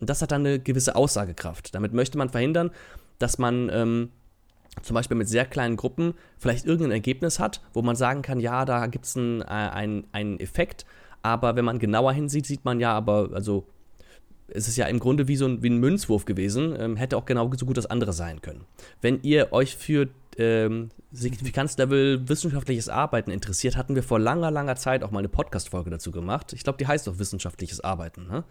[0.00, 1.74] Und das hat dann eine gewisse Aussagekraft.
[1.74, 2.70] Damit möchte man verhindern,
[3.18, 4.08] dass man ähm,
[4.82, 8.64] zum Beispiel mit sehr kleinen Gruppen vielleicht irgendein Ergebnis hat, wo man sagen kann, ja,
[8.64, 9.44] da gibt es einen, äh,
[10.12, 10.86] einen Effekt,
[11.26, 13.66] aber wenn man genauer hinsieht, sieht man ja, aber also
[14.46, 17.24] es ist ja im Grunde wie so ein, wie ein Münzwurf gewesen, ähm, hätte auch
[17.24, 18.64] genau so gut das andere sein können.
[19.00, 20.08] Wenn ihr euch für
[20.38, 25.90] ähm, Signifikanzlevel wissenschaftliches Arbeiten interessiert, hatten wir vor langer, langer Zeit auch mal eine Podcast-Folge
[25.90, 26.52] dazu gemacht.
[26.52, 28.44] Ich glaube, die heißt auch wissenschaftliches Arbeiten, ne?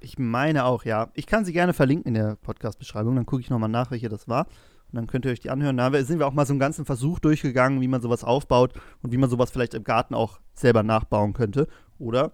[0.00, 1.10] Ich meine auch, ja.
[1.14, 4.28] Ich kann sie gerne verlinken in der Podcast-Beschreibung, dann gucke ich nochmal nach, welche das
[4.28, 4.46] war.
[4.92, 5.78] Und dann könnt ihr euch die anhören.
[5.78, 9.10] Da sind wir auch mal so einen ganzen Versuch durchgegangen, wie man sowas aufbaut und
[9.10, 11.66] wie man sowas vielleicht im Garten auch selber nachbauen könnte.
[11.98, 12.32] Oder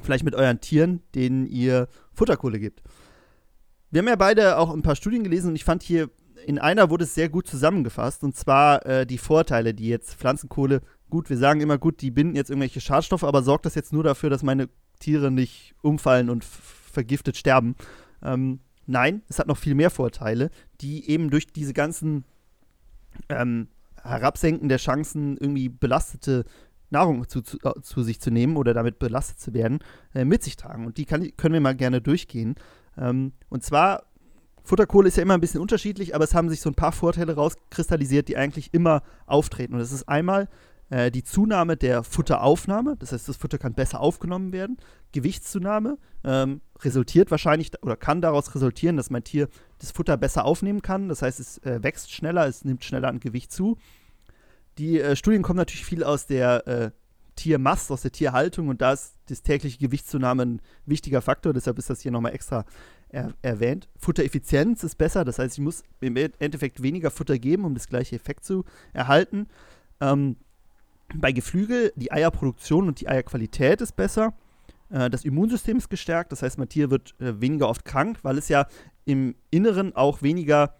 [0.00, 2.82] vielleicht mit euren Tieren, denen ihr Futterkohle gibt.
[3.90, 6.10] Wir haben ja beide auch ein paar Studien gelesen und ich fand hier,
[6.46, 8.24] in einer wurde es sehr gut zusammengefasst.
[8.24, 12.34] Und zwar äh, die Vorteile, die jetzt Pflanzenkohle, gut, wir sagen immer gut, die binden
[12.34, 16.44] jetzt irgendwelche Schadstoffe, aber sorgt das jetzt nur dafür, dass meine Tiere nicht umfallen und
[16.44, 17.76] vergiftet sterben.
[18.22, 22.24] Ähm, Nein, es hat noch viel mehr Vorteile, die eben durch diese ganzen
[23.28, 23.68] ähm,
[24.02, 26.44] Herabsenken der Chancen, irgendwie belastete
[26.90, 29.80] Nahrung zu, zu, äh, zu, sich zu nehmen oder damit belastet zu werden,
[30.14, 30.86] äh, mit sich tragen.
[30.86, 32.54] Und die kann, können wir mal gerne durchgehen.
[32.96, 34.04] Ähm, und zwar,
[34.62, 37.34] Futterkohle ist ja immer ein bisschen unterschiedlich, aber es haben sich so ein paar Vorteile
[37.34, 39.74] rauskristallisiert, die eigentlich immer auftreten.
[39.74, 40.48] Und das ist einmal
[40.92, 44.76] äh, die Zunahme der Futteraufnahme, das heißt, das Futter kann besser aufgenommen werden.
[45.12, 50.82] Gewichtszunahme ähm, resultiert wahrscheinlich oder kann daraus resultieren, dass mein Tier das Futter besser aufnehmen
[50.82, 51.08] kann.
[51.08, 53.78] Das heißt, es äh, wächst schneller, es nimmt schneller an Gewicht zu.
[54.76, 56.90] Die äh, Studien kommen natürlich viel aus der äh,
[57.36, 61.88] Tiermast, aus der Tierhaltung und da ist das tägliche Gewichtszunahme ein wichtiger Faktor, deshalb ist
[61.88, 62.66] das hier nochmal extra
[63.08, 63.88] er erwähnt.
[63.96, 68.16] Futtereffizienz ist besser, das heißt, ich muss im Endeffekt weniger Futter geben, um das gleiche
[68.16, 69.46] Effekt zu erhalten.
[70.00, 70.36] Ähm,
[71.14, 74.34] bei Geflügel die Eierproduktion und die Eierqualität ist besser.
[74.92, 78.38] Äh, das Immunsystem ist gestärkt, das heißt, mein Tier wird äh, weniger oft krank, weil
[78.38, 78.66] es ja
[79.04, 80.76] im Inneren auch weniger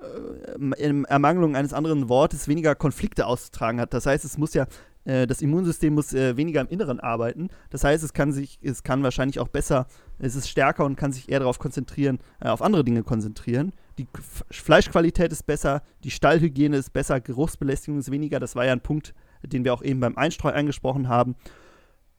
[0.00, 3.94] äh, in Ermangelung eines anderen Wortes weniger Konflikte auszutragen hat.
[3.94, 4.66] Das heißt, es muss ja
[5.06, 7.50] das Immunsystem muss weniger im Inneren arbeiten.
[7.68, 9.86] Das heißt, es kann sich, es kann wahrscheinlich auch besser,
[10.18, 13.74] es ist stärker und kann sich eher darauf konzentrieren, auf andere Dinge konzentrieren.
[13.98, 14.08] Die
[14.50, 18.40] Fleischqualität ist besser, die Stallhygiene ist besser, Geruchsbelästigung ist weniger.
[18.40, 19.14] Das war ja ein Punkt,
[19.44, 21.36] den wir auch eben beim Einstreu angesprochen haben.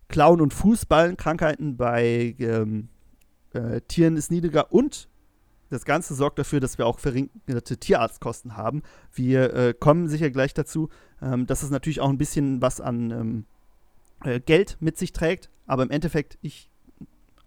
[0.08, 2.90] Klauen- und Fußballenkrankheiten bei ähm,
[3.54, 5.10] äh, Tieren ist niedriger und
[5.70, 8.84] das Ganze sorgt dafür, dass wir auch verringerte Tierarztkosten haben.
[9.12, 10.90] Wir äh, kommen sicher gleich dazu,
[11.22, 13.46] ähm, dass es natürlich auch ein bisschen was an ähm,
[14.24, 16.70] äh, Geld mit sich trägt, aber im Endeffekt ich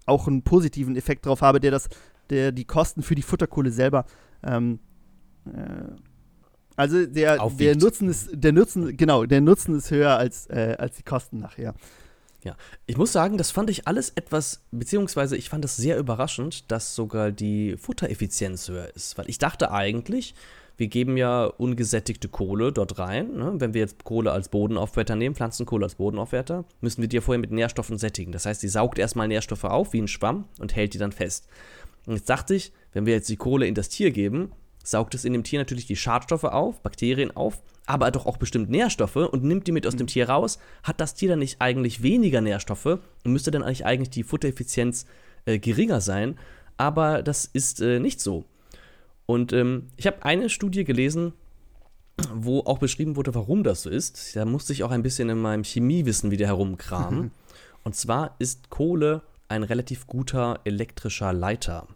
[0.04, 1.88] auch einen positiven Effekt drauf habe, der das,
[2.30, 4.04] der die Kosten für die Futterkohle selber
[4.42, 4.80] ähm,
[5.54, 5.96] Äh,
[6.76, 10.96] also der, der Nutzen ist, der Nutzen, genau, der Nutzen ist höher als, äh, als
[10.96, 11.74] die Kosten nachher.
[12.44, 12.54] Ja,
[12.86, 16.94] ich muss sagen, das fand ich alles etwas, beziehungsweise ich fand es sehr überraschend, dass
[16.94, 19.18] sogar die Futtereffizienz höher ist.
[19.18, 20.36] Weil ich dachte eigentlich,
[20.76, 23.32] wir geben ja ungesättigte Kohle dort rein.
[23.34, 23.54] Ne?
[23.56, 27.40] Wenn wir jetzt Kohle als Bodenaufwerter nehmen, Pflanzenkohle als Bodenaufwerter, müssen wir die ja vorher
[27.40, 28.30] mit Nährstoffen sättigen.
[28.30, 31.48] Das heißt, die saugt erstmal Nährstoffe auf wie ein Schwamm und hält die dann fest.
[32.08, 34.52] Und jetzt dachte ich, wenn wir jetzt die Kohle in das Tier geben,
[34.82, 38.70] saugt es in dem Tier natürlich die Schadstoffe auf, Bakterien auf, aber doch auch bestimmt
[38.70, 40.08] Nährstoffe und nimmt die mit aus dem mhm.
[40.08, 40.58] Tier raus.
[40.82, 45.04] Hat das Tier dann nicht eigentlich weniger Nährstoffe und müsste dann eigentlich, eigentlich die Futtereffizienz
[45.44, 46.38] äh, geringer sein?
[46.78, 48.46] Aber das ist äh, nicht so.
[49.26, 51.34] Und ähm, ich habe eine Studie gelesen,
[52.32, 54.34] wo auch beschrieben wurde, warum das so ist.
[54.34, 57.32] Da musste ich auch ein bisschen in meinem Chemiewissen wieder herumkramen.
[57.84, 61.86] Und zwar ist Kohle ein relativ guter elektrischer Leiter.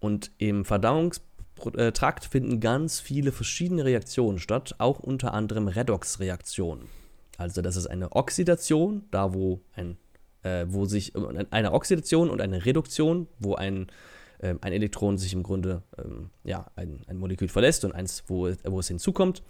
[0.00, 6.86] Und im Verdauungstrakt finden ganz viele verschiedene Reaktionen statt, auch unter anderem Redoxreaktionen.
[7.36, 9.96] Also das ist eine Oxidation, da wo ein
[10.42, 11.14] äh, wo sich
[11.50, 13.88] eine Oxidation und eine Reduktion, wo ein
[14.40, 18.50] ähm, ein Elektron sich im Grunde ähm, ja, ein, ein Molekül verlässt und eins, wo,
[18.64, 19.42] wo es hinzukommt.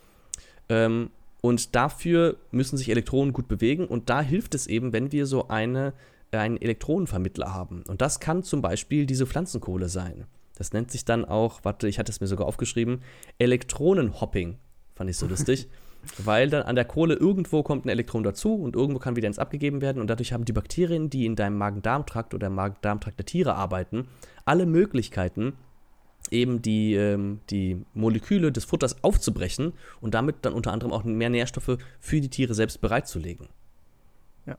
[0.68, 5.26] Ähm, und dafür müssen sich Elektronen gut bewegen und da hilft es eben, wenn wir
[5.26, 5.92] so eine,
[6.32, 7.84] einen Elektronenvermittler haben.
[7.86, 10.26] Und das kann zum Beispiel diese Pflanzenkohle sein.
[10.58, 13.02] Das nennt sich dann auch, warte, ich hatte es mir sogar aufgeschrieben,
[13.38, 14.58] Elektronenhopping.
[14.94, 15.68] Fand ich so lustig.
[16.18, 19.38] weil dann an der Kohle irgendwo kommt ein Elektron dazu und irgendwo kann wieder ins
[19.38, 23.54] abgegeben werden und dadurch haben die Bakterien, die in deinem Magen-Darm-Trakt oder Magen-Darm-Trakt der Tiere
[23.54, 24.08] arbeiten,
[24.44, 25.54] alle Möglichkeiten,
[26.30, 31.30] eben die, ähm, die Moleküle des Futters aufzubrechen und damit dann unter anderem auch mehr
[31.30, 33.48] Nährstoffe für die Tiere selbst bereitzulegen.
[34.46, 34.56] Ja.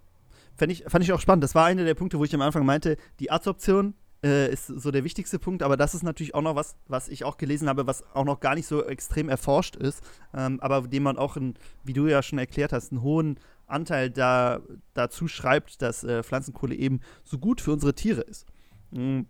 [0.56, 1.44] Fand ich, fand ich auch spannend.
[1.44, 3.94] Das war einer der Punkte, wo ich am Anfang meinte, die Adsorption
[4.24, 7.24] äh, ist so der wichtigste Punkt, aber das ist natürlich auch noch was, was ich
[7.24, 10.04] auch gelesen habe, was auch noch gar nicht so extrem erforscht ist,
[10.34, 14.10] ähm, aber dem man auch, in, wie du ja schon erklärt hast, einen hohen Anteil
[14.10, 14.62] da,
[14.94, 18.46] dazu schreibt, dass äh, Pflanzenkohle eben so gut für unsere Tiere ist.
[18.92, 19.28] Mhm.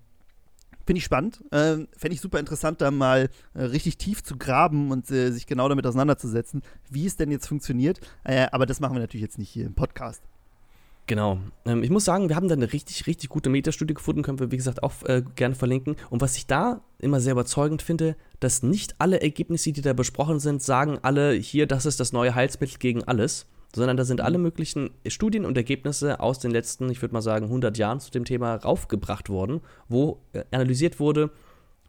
[0.85, 1.43] Finde ich spannend.
[1.51, 5.45] Äh, Fände ich super interessant, da mal äh, richtig tief zu graben und äh, sich
[5.45, 7.99] genau damit auseinanderzusetzen, wie es denn jetzt funktioniert.
[8.23, 10.23] Äh, aber das machen wir natürlich jetzt nicht hier im Podcast.
[11.09, 11.39] Genau.
[11.65, 14.51] Ähm, ich muss sagen, wir haben da eine richtig, richtig gute Metastudie gefunden, können wir,
[14.51, 15.95] wie gesagt, auch äh, gerne verlinken.
[16.11, 20.39] Und was ich da immer sehr überzeugend finde, dass nicht alle Ergebnisse, die da besprochen
[20.39, 24.37] sind, sagen alle, hier, das ist das neue Heilsmittel gegen alles, sondern da sind alle
[24.37, 28.23] möglichen Studien und Ergebnisse aus den letzten, ich würde mal sagen, 100 Jahren zu dem
[28.23, 31.31] Thema raufgebracht worden, wo äh, analysiert wurde,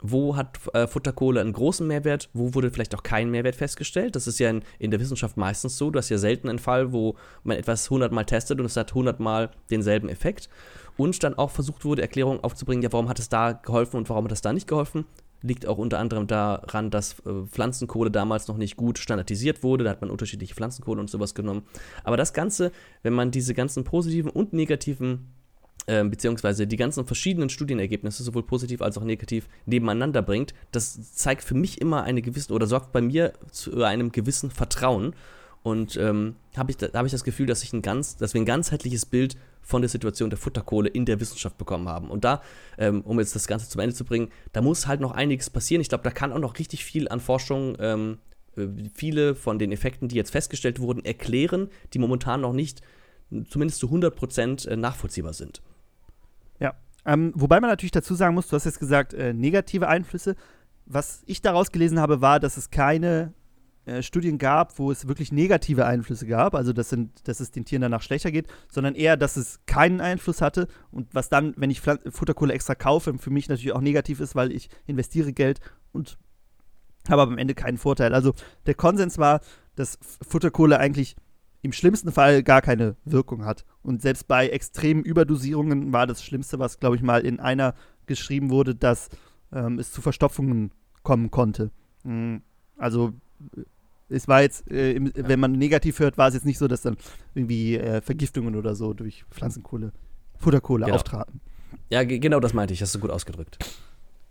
[0.02, 4.16] wo hat äh, Futterkohle einen großen Mehrwert, wo wurde vielleicht auch kein Mehrwert festgestellt.
[4.16, 5.90] Das ist ja in, in, der Wissenschaft meistens so.
[5.90, 8.90] Du hast ja selten einen Fall, wo man etwas 100 Mal testet und es hat
[8.90, 10.48] 100 Mal denselben Effekt.
[10.96, 14.24] Und dann auch versucht wurde, Erklärungen aufzubringen, ja, warum hat es da geholfen und warum
[14.24, 15.04] hat es da nicht geholfen.
[15.42, 19.84] Liegt auch unter anderem daran, dass äh, Pflanzenkohle damals noch nicht gut standardisiert wurde.
[19.84, 21.62] Da hat man unterschiedliche Pflanzenkohle und sowas genommen.
[22.04, 22.72] Aber das Ganze,
[23.02, 25.32] wenn man diese ganzen positiven und negativen
[25.86, 31.54] beziehungsweise die ganzen verschiedenen Studienergebnisse, sowohl positiv als auch negativ, nebeneinander bringt, das zeigt für
[31.54, 35.14] mich immer eine gewisse oder sorgt bei mir zu einem gewissen Vertrauen.
[35.62, 38.40] Und ähm, habe ich, da, hab ich das Gefühl, dass, ich ein ganz, dass wir
[38.40, 42.10] ein ganzheitliches Bild von der Situation der Futterkohle in der Wissenschaft bekommen haben.
[42.10, 42.40] Und da,
[42.78, 45.82] ähm, um jetzt das Ganze zum Ende zu bringen, da muss halt noch einiges passieren.
[45.82, 48.18] Ich glaube, da kann auch noch richtig viel an Forschung, ähm,
[48.56, 52.80] äh, viele von den Effekten, die jetzt festgestellt wurden, erklären, die momentan noch nicht
[53.48, 55.60] zumindest zu 100% äh, nachvollziehbar sind.
[57.06, 60.36] Ähm, wobei man natürlich dazu sagen muss, du hast jetzt gesagt, äh, negative Einflüsse.
[60.86, 63.32] Was ich daraus gelesen habe, war, dass es keine
[63.86, 67.64] äh, Studien gab, wo es wirklich negative Einflüsse gab, also das sind, dass es den
[67.64, 71.70] Tieren danach schlechter geht, sondern eher, dass es keinen Einfluss hatte und was dann, wenn
[71.70, 75.60] ich Pfl Futterkohle extra kaufe, für mich natürlich auch negativ ist, weil ich investiere Geld
[75.92, 76.18] und
[77.08, 78.14] habe am Ende keinen Vorteil.
[78.14, 78.34] Also
[78.66, 79.40] der Konsens war,
[79.76, 81.16] dass Futterkohle eigentlich
[81.62, 83.64] im schlimmsten Fall gar keine Wirkung hat.
[83.82, 87.74] Und selbst bei extremen Überdosierungen war das Schlimmste, was, glaube ich, mal in einer
[88.06, 89.08] geschrieben wurde, dass
[89.52, 91.70] ähm, es zu Verstopfungen kommen konnte.
[92.04, 92.42] Mhm.
[92.76, 93.12] Also
[94.08, 95.28] es war jetzt, äh, im, ja.
[95.28, 96.96] wenn man negativ hört, war es jetzt nicht so, dass dann
[97.34, 99.92] irgendwie äh, Vergiftungen oder so durch Pflanzenkohle,
[100.36, 100.96] Futterkohle genau.
[100.96, 101.40] auftraten.
[101.88, 103.58] Ja, genau das meinte ich, hast du gut ausgedrückt.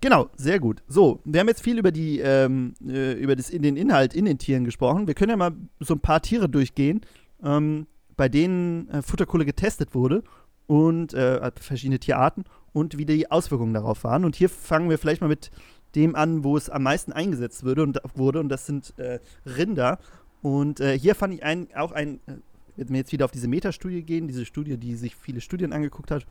[0.01, 0.81] Genau, sehr gut.
[0.87, 4.25] So, wir haben jetzt viel über die, ähm, äh, über das, in den Inhalt in
[4.25, 5.07] den Tieren gesprochen.
[5.07, 7.01] Wir können ja mal so ein paar Tiere durchgehen,
[7.43, 7.85] ähm,
[8.15, 10.23] bei denen äh, Futterkohle getestet wurde
[10.67, 14.23] und äh, verschiedene Tierarten und wie die Auswirkungen darauf waren.
[14.23, 15.51] Und hier fangen wir vielleicht mal mit
[15.95, 19.99] dem an, wo es am meisten eingesetzt wurde und, wurde, und das sind äh, Rinder.
[20.41, 22.35] Und äh, hier fand ich ein, auch ein, äh,
[22.77, 26.11] wenn wir jetzt wieder auf diese Metastudie gehen, diese Studie, die sich viele Studien angeguckt
[26.11, 26.25] hat,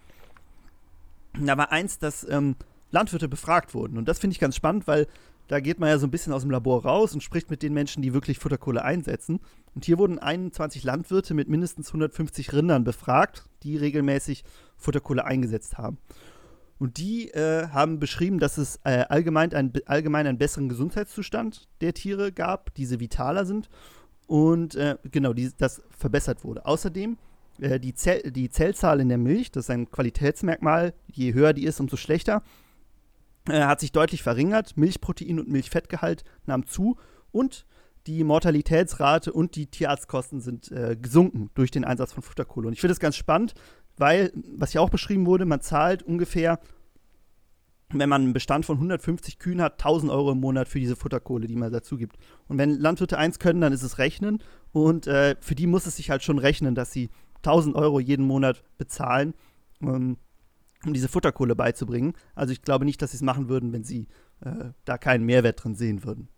[1.39, 2.57] da war eins, dass ähm,
[2.91, 3.99] Landwirte befragt wurden.
[3.99, 5.07] Und das finde ich ganz spannend, weil
[5.49, 7.73] da geht man ja so ein bisschen aus dem Labor raus und spricht mit den
[7.73, 9.41] Menschen, die wirklich Futterkohle einsetzen.
[9.75, 14.45] Und hier wurden 21 Landwirte mit mindestens 150 Rindern befragt, die regelmäßig
[14.77, 15.99] Futterkohle eingesetzt haben.
[16.79, 21.95] Und die äh, haben beschrieben, dass es äh, allgemein, ein, allgemein einen besseren Gesundheitszustand der
[21.95, 23.69] Tiere gab, diese vitaler sind
[24.29, 26.67] und äh, genau, die, das verbessert wurde.
[26.67, 27.17] Außerdem
[27.61, 31.65] äh, die, Zell, die Zellzahl in der Milch, das ist ein Qualitätsmerkmal, je höher die
[31.65, 32.43] ist, umso schlechter,
[33.51, 34.77] äh, hat sich deutlich verringert.
[34.77, 36.97] Milchprotein und Milchfettgehalt nahm zu
[37.31, 37.67] und
[38.07, 42.69] die Mortalitätsrate und die Tierarztkosten sind äh, gesunken durch den Einsatz von Futterkohle.
[42.69, 43.55] Und ich finde das ganz spannend,
[43.97, 46.59] weil, was ja auch beschrieben wurde, man zahlt ungefähr,
[47.91, 51.47] wenn man einen Bestand von 150 Kühen hat, 1000 Euro im Monat für diese Futterkohle,
[51.47, 52.17] die man dazu gibt.
[52.47, 54.43] Und wenn Landwirte eins können, dann ist es rechnen.
[54.73, 58.27] Und äh, für die muss es sich halt schon rechnen, dass sie 1000 Euro jeden
[58.27, 59.35] Monat bezahlen,
[59.83, 60.19] ähm,
[60.85, 62.15] um diese Futterkohle beizubringen.
[62.35, 64.07] Also ich glaube nicht, dass sie es machen würden, wenn sie
[64.41, 66.29] äh, da keinen Mehrwert drin sehen würden.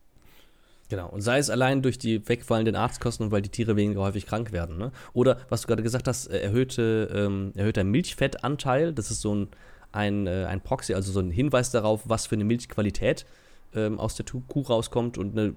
[0.89, 4.27] Genau, und sei es allein durch die wegfallenden Arztkosten und weil die Tiere weniger häufig
[4.27, 4.77] krank werden.
[4.77, 4.91] Ne?
[5.13, 9.49] Oder, was du gerade gesagt hast, äh, erhöhte, ähm, erhöhter Milchfettanteil, das ist so ein,
[9.93, 13.25] ein, äh, ein Proxy, also so ein Hinweis darauf, was für eine Milchqualität
[13.73, 15.17] ähm, aus der Kuh rauskommt.
[15.17, 15.55] Und eine,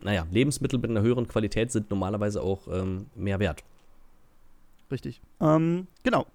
[0.00, 3.64] naja, Lebensmittel mit einer höheren Qualität sind normalerweise auch ähm, mehr wert.
[4.90, 5.20] Richtig.
[5.42, 6.26] Ähm, genau.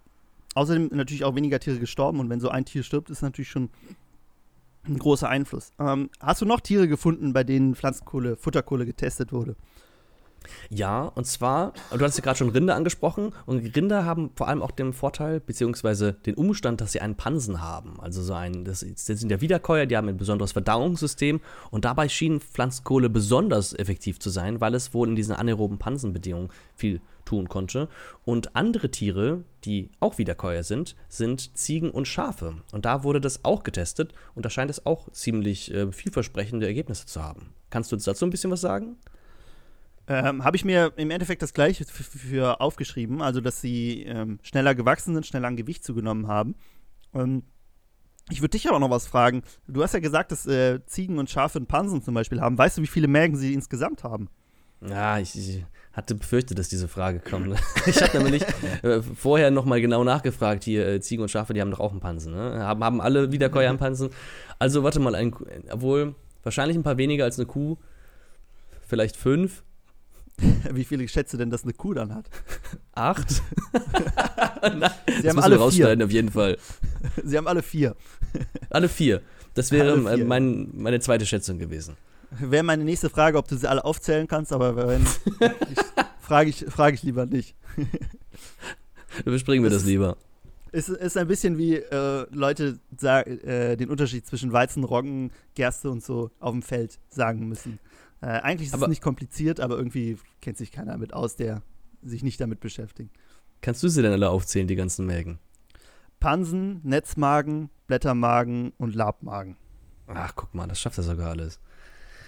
[0.54, 3.70] Außerdem natürlich auch weniger Tiere gestorben und wenn so ein Tier stirbt, ist natürlich schon
[4.86, 5.72] ein großer Einfluss.
[5.80, 9.56] Ähm, hast du noch Tiere gefunden, bei denen Pflanzenkohle, Futterkohle getestet wurde?
[10.70, 14.62] Ja, und zwar, du hast ja gerade schon Rinder angesprochen, und Rinder haben vor allem
[14.62, 18.00] auch den Vorteil, beziehungsweise den Umstand, dass sie einen Pansen haben.
[18.00, 21.42] Also so ein, das, das sind ja Wiederkäuer, die haben ein besonderes Verdauungssystem
[21.72, 26.50] und dabei schien Pflanzenkohle besonders effektiv zu sein, weil es wohl in diesen anaeroben Pansenbedingungen
[26.76, 27.88] viel tun konnte.
[28.26, 32.56] Und andere Tiere, die auch Wiederkäuer sind, sind Ziegen und Schafe.
[32.72, 37.06] Und da wurde das auch getestet und da scheint es auch ziemlich äh, vielversprechende Ergebnisse
[37.06, 37.54] zu haben.
[37.70, 38.98] Kannst du uns dazu ein bisschen was sagen?
[40.08, 44.76] Ähm, Habe ich mir im Endeffekt das gleiche für aufgeschrieben, also dass sie ähm, schneller
[44.76, 46.56] gewachsen sind, schneller an Gewicht zugenommen haben.
[47.14, 47.44] Ähm,
[48.30, 49.44] ich würde dich aber noch was fragen.
[49.68, 52.58] Du hast ja gesagt, dass äh, Ziegen und Schafe einen Pansen zum Beispiel haben.
[52.58, 54.30] Weißt du, wie viele Mägen sie insgesamt haben?
[54.82, 57.56] Ja, ich, ich hatte befürchtet, dass diese Frage kommt.
[57.86, 58.44] Ich habe nämlich
[58.82, 62.00] äh, vorher nochmal genau nachgefragt, hier äh, Ziegen und Schafe, die haben doch auch einen
[62.00, 62.64] Pansen, ne?
[62.66, 64.10] Haben, haben alle Wiederkäuer einen Pansen.
[64.60, 65.34] Also warte mal, ein,
[65.70, 67.78] obwohl wahrscheinlich ein paar weniger als eine Kuh,
[68.82, 69.64] vielleicht fünf.
[70.72, 72.30] Wie viele schätze denn, dass eine Kuh dann hat?
[72.94, 73.42] Acht?
[74.76, 74.92] Na,
[75.22, 76.04] Sie haben alle vier.
[76.04, 76.58] auf jeden Fall.
[77.24, 77.96] Sie haben alle vier.
[78.70, 79.22] alle vier.
[79.54, 81.96] Das wäre äh, mein, meine zweite Schätzung gewesen.
[82.40, 85.06] Wäre meine nächste Frage, ob du sie alle aufzählen kannst, aber wenn,
[86.20, 87.56] frage ich, frag ich lieber nicht.
[89.24, 90.18] Überspringen wir das, das lieber.
[90.72, 95.30] Es ist, ist ein bisschen wie äh, Leute sagen, äh, den Unterschied zwischen Weizen, Roggen,
[95.54, 97.78] Gerste und so auf dem Feld sagen müssen.
[98.24, 101.62] Äh, eigentlich ist aber, es nicht kompliziert, aber irgendwie kennt sich keiner damit aus, der
[102.02, 103.14] sich nicht damit beschäftigt.
[103.60, 105.40] Kannst du sie denn alle aufzählen, die ganzen Mägen?
[106.22, 109.58] Pansen, Netzmagen, Blättermagen und Labmagen.
[110.08, 111.60] Ach, guck mal, das schafft er sogar alles.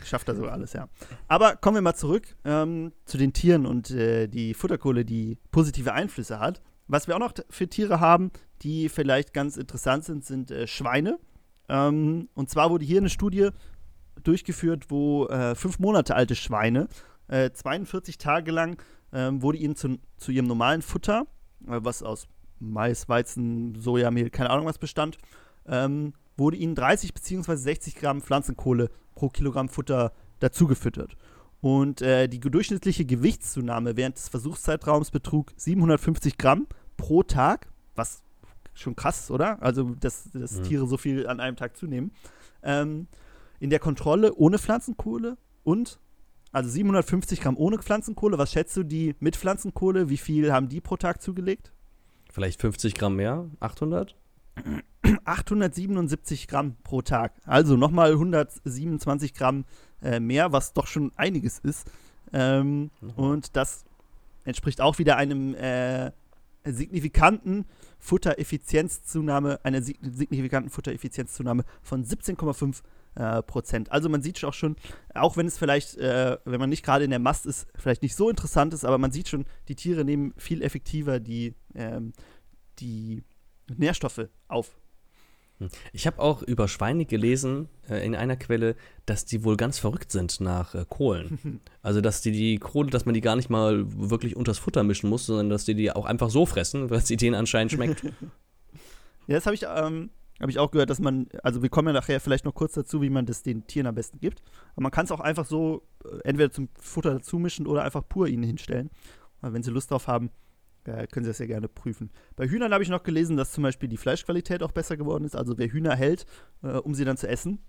[0.04, 0.90] Schafft er sogar alles, ja.
[1.30, 5.94] Aber kommen wir mal zurück ähm, zu den Tieren und äh, die Futterkohle, die positive
[5.94, 6.62] Einflüsse hat.
[6.88, 8.32] Was wir auch noch für Tiere haben,
[8.64, 11.20] die vielleicht ganz interessant sind, sind äh, Schweine.
[11.70, 13.50] Ähm, und zwar wurde hier eine Studie
[14.24, 16.88] durchgeführt, wo äh, fünf Monate alte Schweine
[17.28, 21.26] 42 äh, Tage lang ähm, wurde ihnen zu, zu, ihrem normalen Futter,
[21.68, 22.28] äh, was aus
[22.60, 25.18] Mais, Weizen, Sojamehl, keine Ahnung was bestand,
[25.68, 27.56] ähm, wurde ihnen 30 bzw.
[27.56, 31.16] 60 Gramm Pflanzenkohle pro Kilogramm Futter dazugefüttert.
[31.62, 38.22] Und äh, die durchschnittliche Gewichtszunahme während des Versuchszeitraums betrug 750 Gramm pro Tag, was
[38.74, 39.62] schon krass ist, oder?
[39.64, 40.64] Also, dass, dass mhm.
[40.64, 42.12] Tiere so viel an einem Tag zunehmen.
[42.62, 43.08] Ähm,
[43.66, 46.00] in der Kontrolle ohne Pflanzenkohle und
[46.52, 48.38] also 750 Gramm ohne Pflanzenkohle.
[48.38, 50.08] Was schätzt du die mit Pflanzenkohle?
[50.08, 51.74] Wie viel haben die pro Tag zugelegt?
[52.32, 53.50] Vielleicht 50 Gramm mehr?
[53.62, 54.16] 800?
[55.26, 57.34] 877 Gramm pro Tag.
[57.44, 59.66] Also nochmal 127 Gramm
[60.04, 61.90] äh, mehr, was doch schon einiges ist.
[62.34, 63.10] Ähm, mhm.
[63.16, 63.84] Und das
[64.44, 66.12] entspricht auch wieder einem äh,
[66.64, 67.66] signifikanten
[67.98, 72.84] Futtereffizienzzunahme, einer signifikanten Futtereffizienzzunahme von 17,5
[73.16, 73.92] äh, Prozent.
[73.92, 74.76] Also man sieht auch schon,
[75.14, 78.16] auch wenn es vielleicht, äh, wenn man nicht gerade in der Mast ist, vielleicht nicht
[78.16, 82.14] so interessant ist, aber man sieht schon, die Tiere nehmen viel effektiver die, ähm,
[82.80, 83.24] die
[83.68, 84.78] Nährstoffe auf.
[85.60, 85.70] Hm.
[85.94, 90.12] Ich habe auch über Schweine gelesen äh, in einer Quelle, dass die wohl ganz verrückt
[90.12, 91.62] sind nach äh, Kohlen.
[91.82, 95.10] also dass die die Kohle, dass man die gar nicht mal wirklich unters Futter mischen
[95.10, 98.04] muss, sondern dass die die auch einfach so fressen, weil sie denen anscheinend schmeckt.
[99.28, 100.10] ja, das habe ich ähm,
[100.40, 103.02] habe ich auch gehört, dass man, also wir kommen ja nachher vielleicht noch kurz dazu,
[103.02, 104.42] wie man das den Tieren am besten gibt.
[104.74, 108.08] Aber man kann es auch einfach so äh, entweder zum Futter dazu mischen oder einfach
[108.08, 108.90] pur ihnen hinstellen.
[109.42, 110.32] Aber wenn sie Lust drauf haben,
[110.84, 112.12] äh, können sie das ja gerne prüfen.
[112.36, 115.36] Bei Hühnern habe ich noch gelesen, dass zum Beispiel die Fleischqualität auch besser geworden ist.
[115.36, 116.26] Also wer Hühner hält,
[116.64, 117.60] äh, um sie dann zu essen,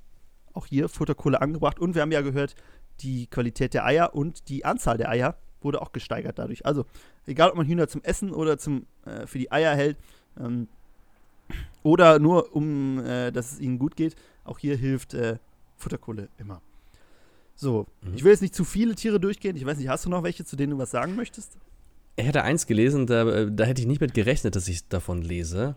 [0.53, 1.79] auch hier Futterkohle angebracht.
[1.79, 2.57] Und wir haben ja gehört,
[3.01, 6.67] die Qualität der Eier und die Anzahl der Eier wurde auch gesteigert dadurch.
[6.67, 6.85] Also
[7.27, 9.99] egal, ob man Hühner zum Essen oder zum, äh, für die Eier hält
[10.39, 10.69] ähm,
[11.87, 15.37] oder nur um, äh, dass es ihnen gut geht, auch hier hilft äh,
[15.77, 16.61] Futterkohle immer.
[17.55, 18.15] So, mhm.
[18.17, 19.55] ich will jetzt nicht zu viele Tiere durchgehen.
[19.55, 21.57] Ich weiß nicht, hast du noch welche, zu denen du was sagen möchtest?
[22.17, 25.23] Ich hätte eins gelesen, da, äh, da hätte ich nicht mit gerechnet, dass ich davon
[25.23, 25.77] lese.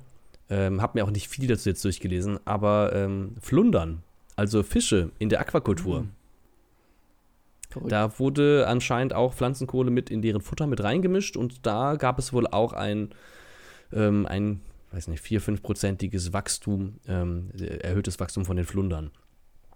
[0.50, 4.02] Ähm, hab mir auch nicht viel dazu jetzt durchgelesen, aber ähm, Flundern,
[4.36, 6.02] also Fische in der Aquakultur.
[6.02, 7.88] Mhm.
[7.88, 12.34] Da wurde anscheinend auch Pflanzenkohle mit in deren Futter mit reingemischt und da gab es
[12.34, 13.10] wohl auch ein,
[13.94, 14.62] ähm, ein
[14.92, 19.12] weiß nicht, 4-, 5-prozentiges Wachstum, ähm, erhöhtes Wachstum von den Flundern.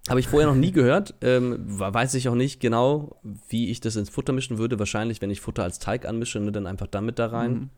[0.10, 1.16] Habe ich vorher noch nie gehört.
[1.22, 3.16] Ähm, weiß ich auch nicht genau,
[3.48, 4.80] wie ich das ins Futter mischen würde.
[4.80, 7.54] Wahrscheinlich, wenn ich Futter als Teig anmische, ne, dann einfach damit da rein.
[7.54, 7.70] Mhm.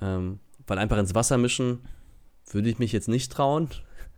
[0.00, 1.80] Ähm, weil einfach ins Wasser mischen,
[2.50, 3.68] würde ich mich jetzt nicht trauen.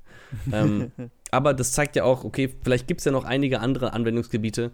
[0.52, 0.92] ähm,
[1.30, 4.70] aber das zeigt ja auch, okay, vielleicht gibt es ja noch einige andere Anwendungsgebiete.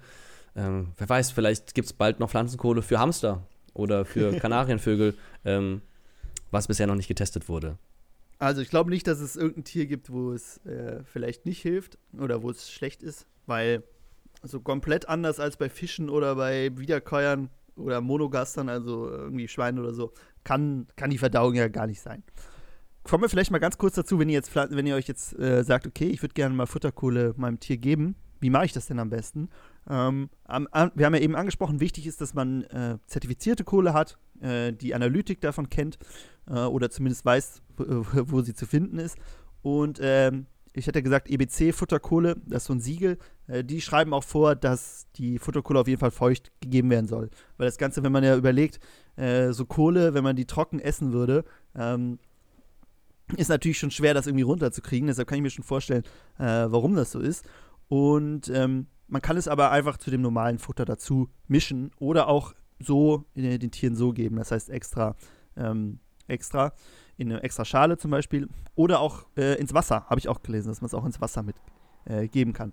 [0.56, 5.14] Ähm, wer weiß, vielleicht gibt es bald noch Pflanzenkohle für Hamster oder für Kanarienvögel,
[5.44, 5.82] ähm,
[6.50, 7.78] was bisher noch nicht getestet wurde.
[8.38, 11.98] Also ich glaube nicht, dass es irgendein Tier gibt, wo es äh, vielleicht nicht hilft
[12.18, 13.82] oder wo es schlecht ist, weil
[14.42, 19.94] so komplett anders als bei Fischen oder bei Wiederkäuern oder Monogastern, also irgendwie Schweinen oder
[19.94, 22.22] so, kann, kann die Verdauung ja gar nicht sein.
[23.04, 25.62] Kommen wir vielleicht mal ganz kurz dazu, wenn ihr, jetzt, wenn ihr euch jetzt äh,
[25.62, 28.98] sagt, okay, ich würde gerne mal Futterkohle meinem Tier geben, wie mache ich das denn
[28.98, 29.48] am besten?
[29.88, 33.92] Ähm, am, an, wir haben ja eben angesprochen, wichtig ist, dass man äh, zertifizierte Kohle
[33.92, 35.98] hat, äh, die Analytik davon kennt
[36.48, 39.16] äh, oder zumindest weiß, wo sie zu finden ist.
[39.62, 44.12] Und ähm, ich hätte gesagt, EBC Futterkohle, das ist so ein Siegel, äh, die schreiben
[44.12, 47.30] auch vor, dass die Futterkohle auf jeden Fall feucht gegeben werden soll.
[47.56, 48.80] Weil das Ganze, wenn man ja überlegt,
[49.16, 52.18] äh, so Kohle, wenn man die trocken essen würde, ähm,
[53.36, 55.06] ist natürlich schon schwer, das irgendwie runterzukriegen.
[55.06, 56.02] Deshalb kann ich mir schon vorstellen,
[56.38, 57.48] äh, warum das so ist.
[57.88, 62.54] Und ähm, man kann es aber einfach zu dem normalen Futter dazu mischen oder auch
[62.78, 64.36] so äh, den Tieren so geben.
[64.36, 65.16] Das heißt extra,
[65.56, 66.72] ähm, extra
[67.16, 70.06] in eine extra Schale zum Beispiel oder auch äh, ins Wasser.
[70.06, 71.56] Habe ich auch gelesen, dass man es auch ins Wasser mit
[72.04, 72.72] äh, geben kann.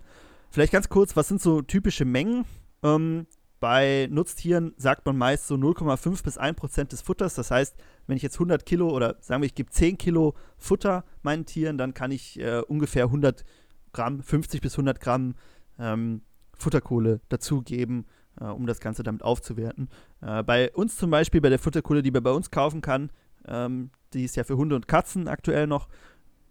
[0.49, 2.45] Vielleicht ganz kurz, was sind so typische Mengen?
[2.83, 3.27] Ähm,
[3.61, 7.35] bei Nutztieren sagt man meist so 0,5 bis 1 Prozent des Futters.
[7.35, 7.75] Das heißt,
[8.07, 11.77] wenn ich jetzt 100 Kilo oder sagen wir, ich gebe 10 Kilo Futter meinen Tieren,
[11.77, 13.45] dann kann ich äh, ungefähr 100
[13.93, 15.35] Gramm, 50 bis 100 Gramm
[15.77, 16.21] ähm,
[16.57, 18.07] Futterkohle dazugeben,
[18.41, 19.89] äh, um das Ganze damit aufzuwerten.
[20.21, 23.11] Äh, bei uns zum Beispiel, bei der Futterkohle, die man bei uns kaufen kann,
[23.47, 25.87] ähm, die ist ja für Hunde und Katzen aktuell noch.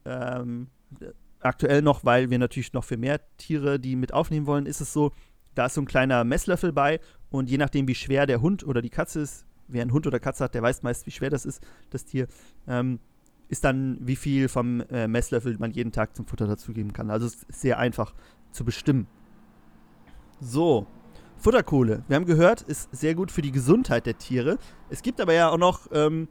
[0.05, 0.69] Ähm,
[1.41, 4.93] aktuell noch, weil wir natürlich noch für mehr Tiere die mit aufnehmen wollen, ist es
[4.93, 5.13] so,
[5.55, 8.83] da ist so ein kleiner Messlöffel bei und je nachdem, wie schwer der Hund oder
[8.83, 11.47] die Katze ist, wer einen Hund oder Katze hat, der weiß meist, wie schwer das
[11.47, 12.27] ist, das Tier,
[12.67, 13.01] ähm,
[13.49, 17.11] ist dann, wie viel vom äh, Messlöffel man jeden Tag zum Futter dazugeben kann.
[17.11, 18.15] Also es ist sehr einfach
[18.53, 19.07] zu bestimmen.
[20.41, 20.87] So,
[21.41, 24.59] Futterkohle, wir haben gehört, ist sehr gut für die Gesundheit der Tiere.
[24.91, 26.29] Es gibt aber ja auch noch ähm,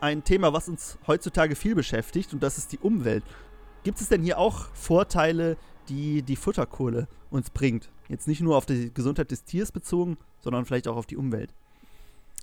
[0.00, 3.24] ein Thema, was uns heutzutage viel beschäftigt, und das ist die Umwelt.
[3.82, 5.56] Gibt es denn hier auch Vorteile,
[5.88, 7.90] die die Futterkohle uns bringt?
[8.08, 11.52] Jetzt nicht nur auf die Gesundheit des Tiers bezogen, sondern vielleicht auch auf die Umwelt.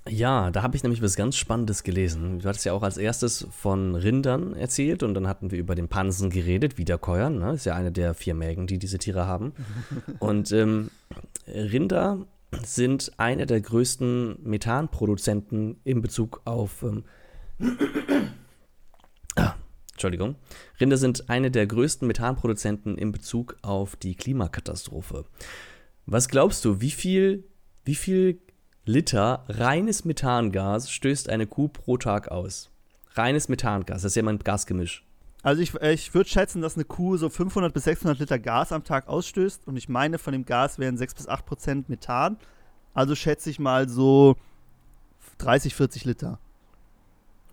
[0.10, 2.39] Ja, da habe ich nämlich was ganz Spannendes gelesen.
[2.39, 5.89] Du hattest ja auch als erstes von Rindern erzählt und dann hatten wir über den
[5.89, 7.38] Pansen geredet, Wiederkäuern.
[7.38, 7.54] Ne?
[7.54, 9.54] Ist ja eine der vier Mägen, die diese Tiere haben.
[10.20, 10.89] und ähm,
[11.47, 12.26] Rinder
[12.64, 16.84] sind eine der größten Methanproduzenten in Bezug auf.
[16.84, 17.04] Ähm,
[19.36, 19.54] ah,
[19.91, 20.36] Entschuldigung.
[20.80, 25.26] Rinder sind eine der größten Methanproduzenten in Bezug auf die Klimakatastrophe.
[26.08, 27.43] Was glaubst du, wie viel,
[27.86, 28.41] wie viel
[28.86, 32.71] Liter reines Methangas stößt eine Kuh pro Tag aus.
[33.13, 35.05] Reines Methangas, das ist ja mein Gasgemisch.
[35.43, 38.84] Also ich, ich würde schätzen, dass eine Kuh so 500 bis 600 Liter Gas am
[38.84, 42.38] Tag ausstößt und ich meine, von dem Gas wären 6 bis 8 Prozent Methan.
[42.95, 44.36] Also schätze ich mal so
[45.38, 46.39] 30, 40 Liter.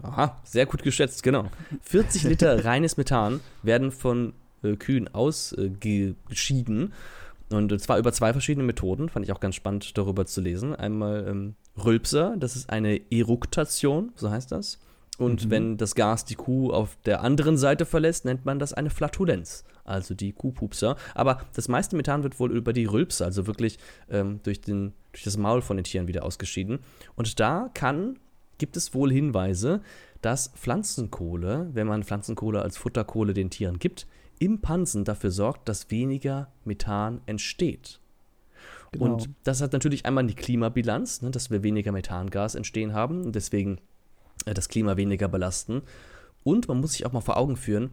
[0.02, 1.50] Aha, sehr gut geschätzt, genau.
[1.82, 6.92] 40 Liter reines Methan werden von äh, Kühen ausgeschieden.
[6.92, 6.94] Äh,
[7.50, 10.74] und zwar über zwei verschiedene Methoden, fand ich auch ganz spannend darüber zu lesen.
[10.74, 14.78] Einmal ähm, Rülpser, das ist eine Eruktation, so heißt das.
[15.18, 15.50] Und mhm.
[15.50, 19.64] wenn das Gas die Kuh auf der anderen Seite verlässt, nennt man das eine Flatulenz,
[19.84, 20.96] also die Kuhpupser.
[21.14, 23.78] Aber das meiste Methan wird wohl über die Rülpser, also wirklich
[24.10, 26.78] ähm, durch, den, durch das Maul von den Tieren wieder ausgeschieden.
[27.16, 28.18] Und da kann
[28.58, 29.80] gibt es wohl Hinweise,
[30.20, 34.06] dass Pflanzenkohle, wenn man Pflanzenkohle als Futterkohle den Tieren gibt,
[34.38, 38.00] im Pansen dafür sorgt, dass weniger Methan entsteht.
[38.92, 39.04] Genau.
[39.04, 43.34] Und das hat natürlich einmal die Klimabilanz, ne, dass wir weniger Methangas entstehen haben und
[43.34, 43.78] deswegen
[44.46, 45.82] äh, das Klima weniger belasten.
[46.44, 47.90] Und man muss sich auch mal vor Augen führen,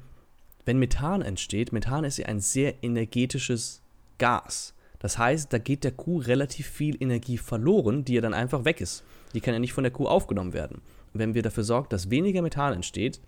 [0.66, 3.82] wenn Methan entsteht, Methan ist ja ein sehr energetisches
[4.18, 4.74] Gas.
[5.00, 8.82] Das heißt, da geht der Kuh relativ viel Energie verloren, die ja dann einfach weg
[8.82, 9.04] ist.
[9.34, 10.82] Die kann ja nicht von der Kuh aufgenommen werden.
[11.14, 13.20] Und wenn wir dafür sorgen, dass weniger Methan entsteht,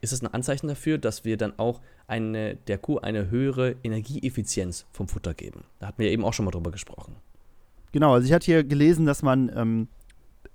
[0.00, 4.86] ist es ein Anzeichen dafür, dass wir dann auch eine, der Kuh eine höhere Energieeffizienz
[4.92, 5.64] vom Futter geben.
[5.78, 7.16] Da hatten wir eben auch schon mal drüber gesprochen.
[7.92, 9.88] Genau, also ich hatte hier gelesen, dass man ähm,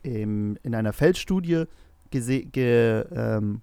[0.04, 1.66] im, in einer Feldstudie
[2.12, 3.62] ge, ähm,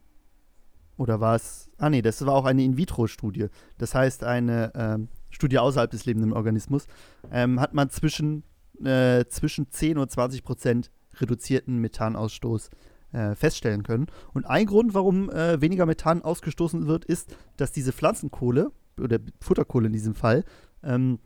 [0.98, 3.46] oder war es, ah nee, das war auch eine In-vitro-Studie.
[3.78, 6.86] Das heißt, eine ähm, Studie außerhalb des lebenden Organismus,
[7.30, 8.44] ähm, hat man zwischen,
[8.84, 12.70] äh, zwischen 10 und 20 Prozent reduzierten Methanausstoß
[13.12, 14.06] äh, feststellen können.
[14.32, 19.86] Und ein Grund, warum äh, weniger Methan ausgestoßen wird, ist, dass diese Pflanzenkohle oder Futterkohle
[19.86, 20.44] in diesem Fall
[20.82, 21.18] ähm,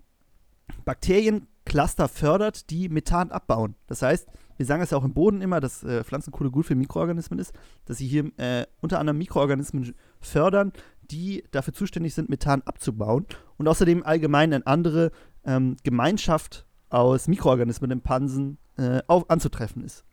[0.85, 3.75] Bakteriencluster fördert, die Methan abbauen.
[3.87, 6.75] Das heißt, wir sagen es ja auch im Boden immer, dass äh, Pflanzenkohle gut für
[6.75, 7.53] Mikroorganismen ist,
[7.85, 10.73] dass sie hier äh, unter anderem Mikroorganismen fördern,
[11.11, 13.27] die dafür zuständig sind, Methan abzubauen
[13.59, 15.13] und außerdem allgemein eine andere
[15.45, 20.06] ähm, Gemeinschaft aus Mikroorganismen im Pansen äh, auf, anzutreffen ist.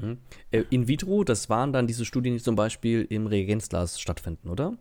[0.00, 0.18] Mhm.
[0.50, 4.76] Äh, in vitro, das waren dann diese Studien, die zum Beispiel im Reagenzglas stattfinden, oder?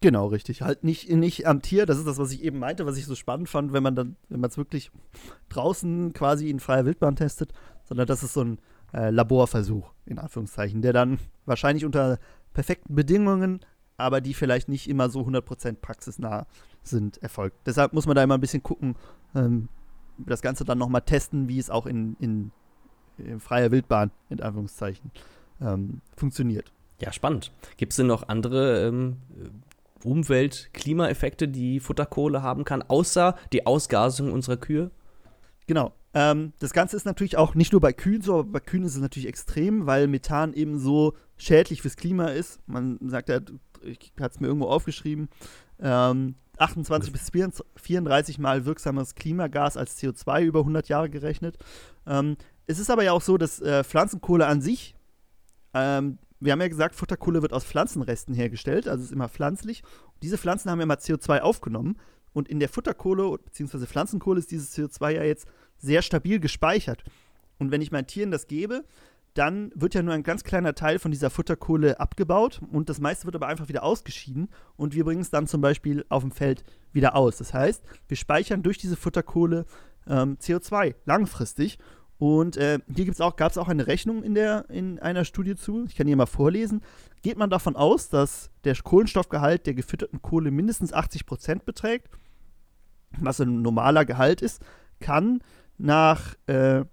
[0.00, 0.62] Genau, richtig.
[0.62, 3.16] Halt nicht, nicht am Tier, das ist das, was ich eben meinte, was ich so
[3.16, 4.92] spannend fand, wenn man dann, wenn man es wirklich
[5.48, 7.52] draußen quasi in freier Wildbahn testet,
[7.84, 8.58] sondern das ist so ein
[8.92, 12.18] äh, Laborversuch, in Anführungszeichen, der dann wahrscheinlich unter
[12.54, 13.60] perfekten Bedingungen,
[13.96, 16.46] aber die vielleicht nicht immer so 100% praxisnah
[16.84, 17.66] sind, erfolgt.
[17.66, 18.94] Deshalb muss man da immer ein bisschen gucken,
[19.34, 19.68] ähm,
[20.18, 22.50] das Ganze dann nochmal testen, wie es auch in, in,
[23.18, 25.10] in freier Wildbahn, in Anführungszeichen,
[25.60, 26.72] ähm, funktioniert.
[27.00, 27.52] Ja, spannend.
[27.76, 29.18] Gibt es denn noch andere ähm,
[30.02, 34.90] Umwelt-, Klimaeffekte, die Futterkohle haben kann, außer die Ausgasung unserer Kühe?
[35.66, 35.92] Genau.
[36.14, 38.94] Ähm, das Ganze ist natürlich auch nicht nur bei Kühen so, aber bei Kühen ist
[38.94, 42.60] es natürlich extrem, weil Methan eben so schädlich fürs Klima ist.
[42.66, 43.40] Man sagt ja,
[43.82, 45.28] ich hatte es mir irgendwo aufgeschrieben,
[45.80, 47.30] ähm, 28 bis
[47.76, 51.56] 34 Mal wirksames Klimagas als CO2 über 100 Jahre gerechnet.
[52.06, 52.36] Ähm,
[52.68, 54.94] es ist aber ja auch so, dass äh, Pflanzenkohle an sich,
[55.74, 59.82] ähm, wir haben ja gesagt, Futterkohle wird aus Pflanzenresten hergestellt, also ist immer pflanzlich.
[60.14, 61.98] Und diese Pflanzen haben ja mal CO2 aufgenommen
[62.32, 63.86] und in der Futterkohle bzw.
[63.86, 65.48] Pflanzenkohle ist dieses CO2 ja jetzt
[65.78, 67.02] sehr stabil gespeichert.
[67.58, 68.84] Und wenn ich meinen Tieren das gebe,
[69.34, 73.24] dann wird ja nur ein ganz kleiner Teil von dieser Futterkohle abgebaut und das meiste
[73.24, 76.64] wird aber einfach wieder ausgeschieden und wir bringen es dann zum Beispiel auf dem Feld
[76.92, 77.36] wieder aus.
[77.36, 79.64] Das heißt, wir speichern durch diese Futterkohle
[80.08, 81.78] ähm, CO2 langfristig
[82.18, 85.84] und äh, hier auch, gab es auch eine Rechnung in, der, in einer Studie zu,
[85.86, 86.82] ich kann hier mal vorlesen.
[87.22, 92.08] Geht man davon aus, dass der Kohlenstoffgehalt der gefütterten Kohle mindestens 80% beträgt,
[93.18, 94.62] was ein normaler Gehalt ist,
[95.00, 95.42] kann
[95.78, 96.84] nach äh,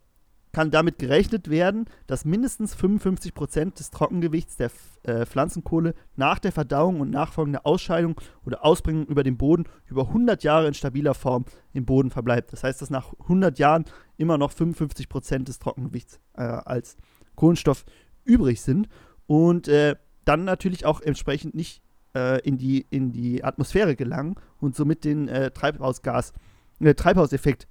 [0.56, 4.72] kann damit gerechnet werden, dass mindestens 55% des Trockengewichts der
[5.04, 10.46] äh, Pflanzenkohle nach der Verdauung und nachfolgender Ausscheidung oder Ausbringung über den Boden über 100
[10.46, 11.44] Jahre in stabiler Form
[11.74, 12.54] im Boden verbleibt.
[12.54, 13.84] Das heißt, dass nach 100 Jahren
[14.16, 16.96] immer noch 55% des Trockengewichts äh, als
[17.36, 17.84] Kohlenstoff
[18.24, 18.88] übrig sind
[19.28, 21.82] und äh, dann natürlich auch entsprechend nicht
[22.16, 26.32] äh, in, die, in die Atmosphäre gelangen und somit den äh, Treibhausgas,
[26.80, 27.68] äh, Treibhauseffekt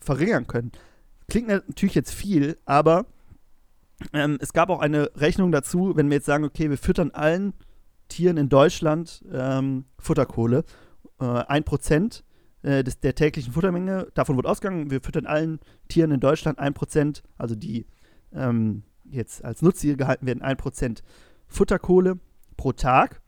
[0.00, 0.72] verringern können.
[1.28, 3.06] Klingt natürlich jetzt viel, aber
[4.12, 7.54] ähm, es gab auch eine Rechnung dazu, wenn wir jetzt sagen, okay, wir füttern allen
[8.08, 10.64] Tieren in Deutschland ähm, Futterkohle,
[11.20, 12.24] äh, ein Prozent
[12.62, 16.74] äh, des, der täglichen Futtermenge, davon wird ausgegangen, wir füttern allen Tieren in Deutschland ein
[16.74, 17.86] Prozent, also die
[18.32, 21.02] ähm, jetzt als Nutztiere gehalten werden, ein Prozent
[21.46, 22.18] Futterkohle
[22.56, 23.20] pro Tag.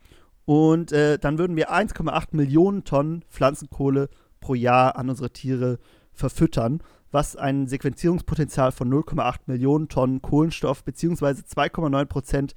[0.44, 4.08] Und äh, dann würden wir 1,8 Millionen Tonnen Pflanzenkohle
[4.40, 5.78] pro Jahr an unsere Tiere
[6.12, 6.82] verfüttern
[7.16, 11.40] was ein Sequenzierungspotenzial von 0,8 Millionen Tonnen Kohlenstoff bzw.
[11.48, 12.52] 2,9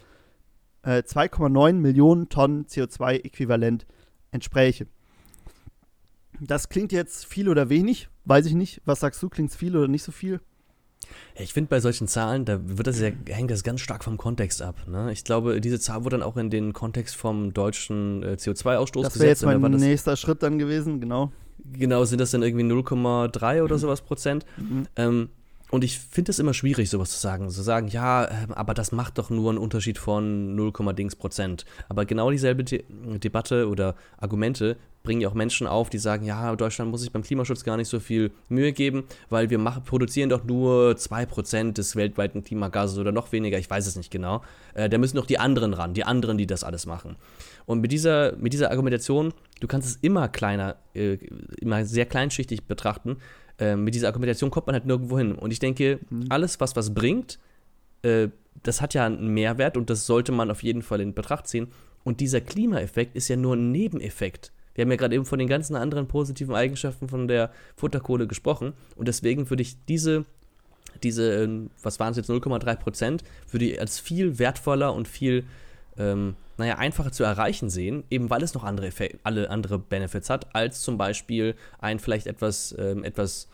[0.84, 3.86] äh, 2,9 Millionen Tonnen CO2-Äquivalent
[4.32, 4.88] entspräche.
[6.42, 8.82] Das klingt jetzt viel oder wenig, weiß ich nicht.
[8.84, 10.42] Was sagst du, klingt es viel oder nicht so viel?
[11.36, 14.62] Ich finde, bei solchen Zahlen, da wird das ja, hängt das ganz stark vom Kontext
[14.62, 14.88] ab.
[14.90, 15.14] Ne?
[15.14, 19.16] Ich glaube, diese Zahl wurde dann auch in den Kontext vom deutschen äh, CO2-Ausstoß gesetzt.
[19.16, 21.32] Das wäre jetzt mein nächster Schritt dann gewesen, genau.
[21.74, 24.46] Genau, sind das dann irgendwie 0,3 oder sowas Prozent.
[24.58, 24.88] Mhm.
[24.96, 25.30] Ähm,
[25.72, 27.50] und ich finde es immer schwierig, sowas zu sagen.
[27.50, 31.66] Zu sagen, ja, ähm, aber das macht doch nur einen Unterschied von 0, Dings Prozent.
[31.90, 32.84] Aber genau dieselbe De
[33.20, 37.24] Debatte oder Argumente bringen ja auch Menschen auf, die sagen, ja, Deutschland muss sich beim
[37.24, 41.96] Klimaschutz gar nicht so viel Mühe geben, weil wir machen, produzieren doch nur 2% des
[41.96, 44.42] weltweiten Klimagases oder noch weniger, ich weiß es nicht genau.
[44.74, 47.16] Äh, da müssen doch die anderen ran, die anderen, die das alles machen.
[47.66, 51.18] Und mit dieser, mit dieser Argumentation, du kannst es immer kleiner, äh,
[51.62, 53.18] immer sehr kleinschichtig betrachten,
[53.60, 55.34] äh, mit dieser Argumentation kommt man halt nirgendwo hin.
[55.34, 56.26] Und ich denke, mhm.
[56.30, 57.40] alles, was was bringt,
[58.02, 58.30] äh,
[58.64, 61.68] das hat ja einen Mehrwert und das sollte man auf jeden Fall in Betracht ziehen.
[62.04, 64.52] Und dieser Klimaeffekt ist ja nur ein Nebeneffekt.
[64.74, 68.74] Wir haben ja gerade eben von den ganzen anderen positiven Eigenschaften von der Futterkohle gesprochen.
[68.96, 70.26] Und deswegen würde ich diese,
[71.04, 75.46] diese ähm, was waren es jetzt, 0,3 Prozent, würde ich als viel wertvoller und viel,
[76.00, 80.30] ähm, naja, einfacher zu erreichen sehen, eben weil es noch andere, Effekt, alle andere Benefits
[80.30, 83.50] hat, als zum Beispiel ein vielleicht etwas, ähm, etwas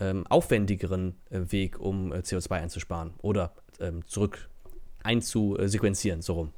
[0.00, 4.48] ähm, aufwendigeren äh, Weg, um äh, CO2 einzusparen oder ähm, zurück
[5.02, 6.52] einzusequenzieren, so rum.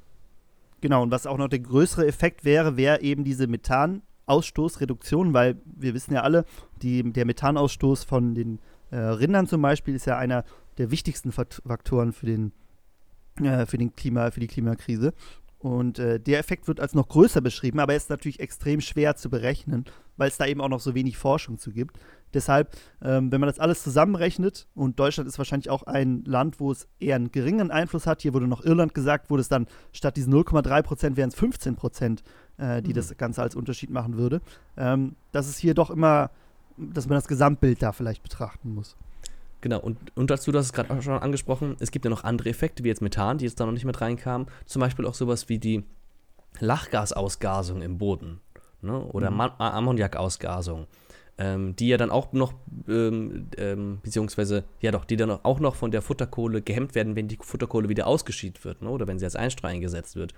[0.81, 5.95] Genau, und was auch noch der größere Effekt wäre, wäre eben diese Methanausstoßreduktion, weil wir
[5.95, 6.45] wissen ja alle,
[6.83, 8.59] die, der Methanausstoß von den
[8.91, 10.45] äh, Rindern zum Beispiel ist ja einer
[10.79, 12.53] der wichtigsten Faktoren für, den,
[13.43, 15.13] äh, für, den Klima, für die Klimakrise.
[15.59, 19.17] Und äh, der Effekt wird als noch größer beschrieben, aber er ist natürlich extrem schwer
[19.17, 19.85] zu berechnen,
[20.17, 21.99] weil es da eben auch noch so wenig Forschung zu gibt.
[22.35, 26.71] Deshalb, ähm, wenn man das alles zusammenrechnet, und Deutschland ist wahrscheinlich auch ein Land, wo
[26.71, 30.17] es eher einen geringen Einfluss hat, hier wurde noch Irland gesagt, wo es dann statt
[30.17, 32.23] diesen 0,3 Prozent wären es 15 Prozent,
[32.59, 32.95] äh, die mhm.
[32.95, 34.43] das Ganze als Unterschied machen würde.
[34.77, 36.31] Ähm, dass es hier doch immer,
[36.77, 38.97] dass man das Gesamtbild da vielleicht betrachten muss.
[39.67, 42.51] Genau, und, und dazu, du hast es gerade schon angesprochen, es gibt ja noch andere
[42.51, 44.47] Effekte, wie jetzt Methan, die jetzt da noch nicht mit reinkamen.
[44.65, 45.83] Zum Beispiel auch sowas wie die
[46.61, 48.39] Lachgasausgasung im Boden
[48.81, 48.97] ne?
[49.07, 49.41] oder mhm.
[49.59, 50.87] Ammoniakausgasung
[51.37, 52.55] ähm, die ja dann auch noch,
[52.87, 57.27] ähm, ähm, beziehungsweise, ja doch, die dann auch noch von der Futterkohle gehemmt werden, wenn
[57.27, 58.89] die Futterkohle wieder ausgeschieden wird, ne?
[58.89, 60.33] oder wenn sie als Einstreu eingesetzt wird.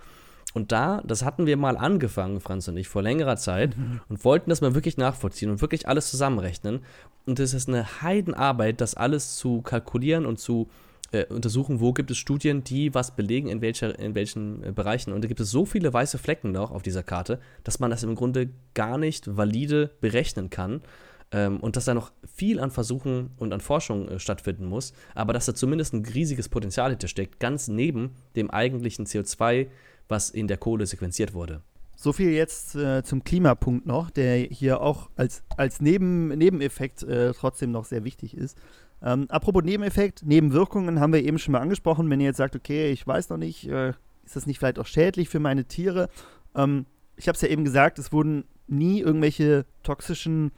[0.55, 4.01] Und da, das hatten wir mal angefangen, Franz und ich, vor längerer Zeit mhm.
[4.09, 6.81] und wollten das mal wirklich nachvollziehen und wirklich alles zusammenrechnen.
[7.27, 10.69] Und es ist eine Heidenarbeit, das alles zu kalkulieren und zu
[11.13, 15.13] äh, untersuchen, wo gibt es Studien, die was belegen, in, welcher, in welchen äh, Bereichen.
[15.13, 18.03] Und da gibt es so viele weiße Flecken noch auf dieser Karte, dass man das
[18.03, 20.83] im Grunde gar nicht valide berechnen kann.
[21.31, 25.35] Ähm, und dass da noch viel an Versuchen und an Forschung äh, stattfinden muss, aber
[25.35, 29.67] dass da zumindest ein riesiges Potenzial hintersteckt, ganz neben dem eigentlichen CO2,
[30.09, 31.63] was in der Kohle sequenziert wurde.
[31.97, 37.33] So viel jetzt äh, zum Klimapunkt noch, der hier auch als, als Neben, Nebeneffekt äh,
[37.33, 38.57] trotzdem noch sehr wichtig ist.
[39.03, 42.09] Ähm, apropos Nebeneffekt, Nebenwirkungen haben wir eben schon mal angesprochen.
[42.09, 43.95] Wenn ihr jetzt sagt, okay, ich weiß noch nicht, äh,
[44.25, 46.09] ist das nicht vielleicht auch schädlich für meine Tiere?
[46.55, 46.87] Ähm,
[47.17, 50.53] ich habe es ja eben gesagt, es wurden nie irgendwelche toxischen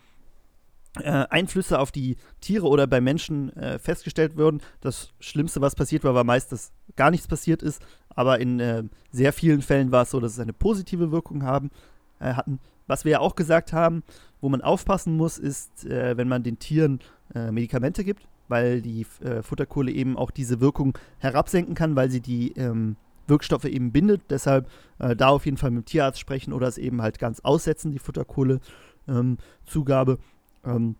[0.98, 4.60] äh, Einflüsse auf die Tiere oder bei Menschen äh, festgestellt worden.
[4.80, 7.80] Das Schlimmste, was passiert war, war meist, dass gar nichts passiert ist.
[8.08, 8.82] Aber in äh,
[9.12, 11.70] sehr vielen Fällen war es so, dass es eine positive Wirkung haben,
[12.18, 12.58] äh, hatten.
[12.88, 14.02] Was wir ja auch gesagt haben,
[14.40, 17.00] wo man aufpassen muss, ist, äh, wenn man den Tieren
[17.32, 19.06] Medikamente gibt, weil die
[19.42, 22.96] Futterkohle eben auch diese Wirkung herabsenken kann, weil sie die ähm,
[23.28, 24.22] Wirkstoffe eben bindet.
[24.30, 24.68] Deshalb
[24.98, 28.00] da auf jeden Fall mit dem Tierarzt sprechen oder es eben halt ganz aussetzen, die
[28.00, 28.62] Futterkohlezugabe.
[29.06, 30.18] Ähm,
[30.64, 30.96] ähm,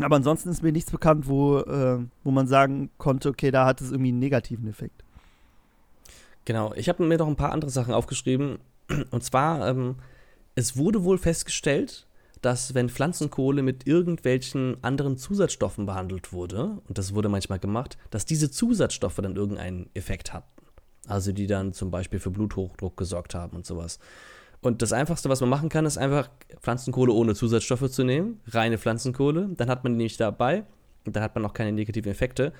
[0.00, 3.80] aber ansonsten ist mir nichts bekannt, wo, äh, wo man sagen konnte, okay, da hat
[3.80, 5.04] es irgendwie einen negativen Effekt.
[6.44, 8.58] Genau, ich habe mir noch ein paar andere Sachen aufgeschrieben.
[9.10, 9.96] Und zwar, ähm,
[10.56, 12.06] es wurde wohl festgestellt,
[12.42, 18.26] dass wenn Pflanzenkohle mit irgendwelchen anderen Zusatzstoffen behandelt wurde, und das wurde manchmal gemacht, dass
[18.26, 20.48] diese Zusatzstoffe dann irgendeinen Effekt hatten.
[21.06, 23.98] Also die dann zum Beispiel für Bluthochdruck gesorgt haben und sowas.
[24.64, 28.78] Und das Einfachste, was man machen kann, ist einfach Pflanzenkohle ohne Zusatzstoffe zu nehmen, reine
[28.78, 29.50] Pflanzenkohle.
[29.56, 30.64] Dann hat man die nicht dabei
[31.04, 32.52] und dann hat man auch keine negativen Effekte.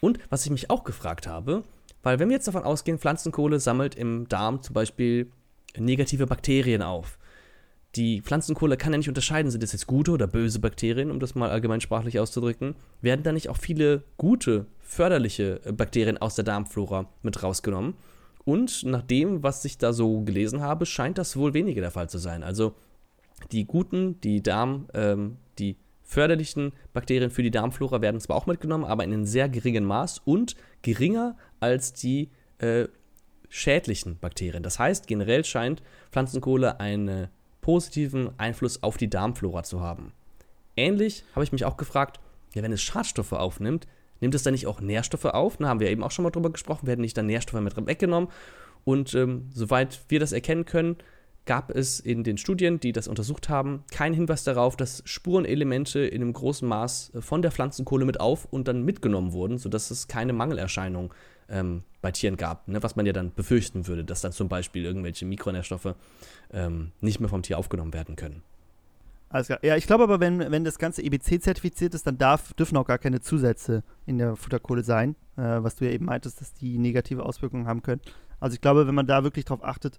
[0.00, 1.64] Und was ich mich auch gefragt habe,
[2.02, 5.30] weil wenn wir jetzt davon ausgehen, Pflanzenkohle sammelt im Darm zum Beispiel
[5.78, 7.18] negative Bakterien auf
[7.96, 11.34] die Pflanzenkohle kann ja nicht unterscheiden, sind das jetzt gute oder böse Bakterien, um das
[11.34, 12.74] mal allgemeinsprachlich auszudrücken.
[13.00, 17.94] Werden da nicht auch viele gute, förderliche äh, Bakterien aus der Darmflora mit rausgenommen?
[18.46, 22.08] Und nach dem, was ich da so gelesen habe, scheint das wohl weniger der Fall
[22.08, 22.44] zu sein.
[22.44, 22.76] Also
[23.50, 28.84] die guten, die Darm, ähm, die förderlichen Bakterien für die Darmflora werden zwar auch mitgenommen,
[28.84, 32.86] aber in einem sehr geringen Maß und geringer als die äh,
[33.48, 34.62] schädlichen Bakterien.
[34.62, 35.82] Das heißt, generell scheint
[36.12, 37.30] Pflanzenkohle eine
[37.62, 40.12] positiven Einfluss auf die Darmflora zu haben.
[40.76, 42.20] Ähnlich habe ich mich auch gefragt,
[42.54, 43.88] ja, wenn es Schadstoffe aufnimmt,
[44.26, 45.56] nimmt es dann nicht auch Nährstoffe auf?
[45.56, 48.28] Da haben wir eben auch schon mal drüber gesprochen, werden nicht dann Nährstoffe mit weggenommen.
[48.82, 50.96] Und ähm, soweit wir das erkennen können,
[51.44, 56.22] gab es in den Studien, die das untersucht haben, keinen Hinweis darauf, dass Spurenelemente in
[56.22, 60.08] einem großen Maß äh, von der Pflanzenkohle mit auf und dann mitgenommen wurden, sodass es
[60.08, 61.14] keine Mangelerscheinung
[61.48, 62.82] ähm, bei Tieren gab, ne?
[62.82, 65.94] was man ja dann befürchten würde, dass dann zum Beispiel irgendwelche Mikronährstoffe
[66.52, 68.42] ähm, nicht mehr vom Tier aufgenommen werden können.
[69.28, 69.58] Alles klar.
[69.62, 72.86] Ja, ich glaube aber, wenn, wenn das Ganze EBC zertifiziert ist, dann darf, dürfen auch
[72.86, 76.78] gar keine Zusätze in der Futterkohle sein, äh, was du ja eben meintest, dass die
[76.78, 78.00] negative Auswirkungen haben können.
[78.38, 79.98] Also ich glaube, wenn man da wirklich drauf achtet,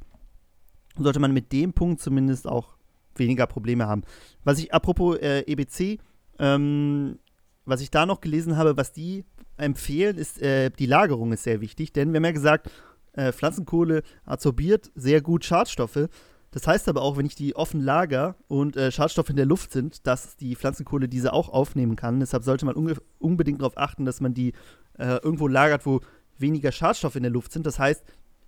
[0.98, 2.78] sollte man mit dem Punkt zumindest auch
[3.16, 4.04] weniger Probleme haben.
[4.44, 6.00] Was ich, apropos äh, EBC,
[6.40, 7.20] ähm,
[7.66, 9.26] was ich da noch gelesen habe, was die
[9.58, 12.72] empfehlen, ist, äh, die Lagerung ist sehr wichtig, denn wir haben ja gesagt,
[13.14, 16.08] äh, Pflanzenkohle absorbiert sehr gut Schadstoffe.
[16.52, 19.72] Das heißt aber auch, wenn ich die offen lager und äh, Schadstoffe in der Luft
[19.72, 22.20] sind, dass die Pflanzenkohle diese auch aufnehmen kann.
[22.20, 22.76] Deshalb sollte man
[23.20, 24.54] unbedingt darauf achten, dass man die
[24.98, 26.02] äh, irgendwo lagert, wo
[26.38, 27.66] weniger Schadstoffe in der Luft sind.
[27.66, 28.04] Das heißt,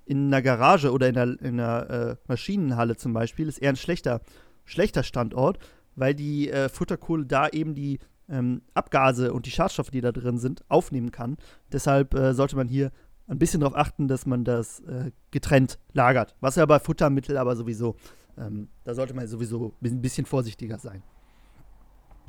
[0.06, 3.76] in einer Garage oder in einer, in einer äh, Maschinenhalle zum Beispiel ist eher ein
[3.76, 4.22] schlechter,
[4.66, 5.60] schlechter Standort,
[5.96, 10.38] weil die äh, Futterkohle da eben die ähm, Abgase und die Schadstoffe, die da drin
[10.38, 11.38] sind, aufnehmen kann.
[11.72, 12.92] Deshalb äh, sollte man hier
[13.30, 16.36] ein bisschen darauf achten, dass man das äh, getrennt lagert.
[16.42, 17.96] Was ja bei Futtermittel aber sowieso,
[18.38, 21.04] ähm, da sollte man sowieso ein bisschen vorsichtiger sein.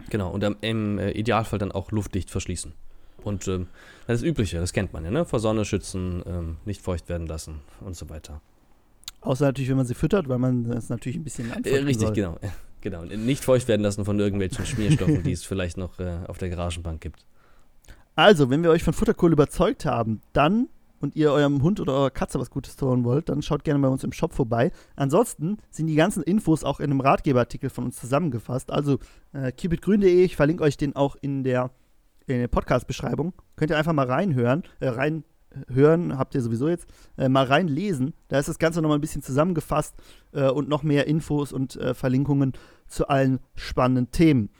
[0.09, 2.73] Genau, und im äh, Idealfall dann auch luftdicht verschließen.
[3.23, 3.69] Und ähm,
[4.07, 5.25] das Übliche, das kennt man ja, ne?
[5.25, 8.41] Vor Sonne schützen, ähm, nicht feucht werden lassen und so weiter.
[9.21, 12.15] Außer natürlich, wenn man sie füttert, weil man das natürlich ein bisschen äh, Richtig, soll.
[12.15, 12.39] genau.
[12.81, 13.05] genau.
[13.05, 17.03] Nicht feucht werden lassen von irgendwelchen Schmierstoffen, die es vielleicht noch äh, auf der Garagenbank
[17.03, 17.27] gibt.
[18.17, 20.69] Also, wenn wir euch von Futterkohl überzeugt haben, dann
[21.01, 23.89] und ihr eurem Hund oder eurer Katze was Gutes tun wollt, dann schaut gerne bei
[23.89, 24.71] uns im Shop vorbei.
[24.97, 28.71] Ansonsten sind die ganzen Infos auch in einem Ratgeberartikel von uns zusammengefasst.
[28.71, 28.99] Also
[29.33, 31.71] äh, keepitgrün.de, ich verlinke euch den auch in der,
[32.27, 33.33] in der Podcast-Beschreibung.
[33.57, 36.87] Könnt ihr einfach mal reinhören, äh, reinhören, habt ihr sowieso jetzt,
[37.17, 38.15] äh, mal reinlesen.
[38.29, 39.95] Da ist das Ganze nochmal ein bisschen zusammengefasst
[40.33, 42.53] äh, und noch mehr Infos und äh, Verlinkungen
[42.87, 44.51] zu allen spannenden Themen.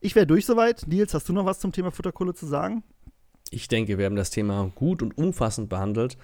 [0.00, 0.86] Ich wäre durch soweit.
[0.86, 2.84] Nils, hast du noch was zum Thema Futterkohle zu sagen?
[3.50, 6.16] Ich denke, wir haben das Thema gut und umfassend behandelt.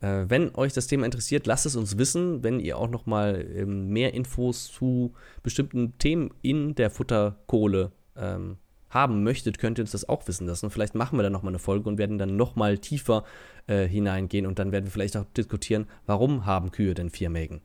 [0.00, 2.42] Äh, wenn euch das Thema interessiert, lasst es uns wissen.
[2.42, 5.12] Wenn ihr auch noch mal ähm, mehr Infos zu
[5.42, 8.56] bestimmten Themen in der Futterkohle ähm,
[8.88, 10.70] haben möchtet, könnt ihr uns das auch wissen lassen.
[10.70, 13.24] Vielleicht machen wir dann noch mal eine Folge und werden dann noch mal tiefer
[13.66, 17.60] äh, hineingehen und dann werden wir vielleicht auch diskutieren, warum haben Kühe denn vier Mägen?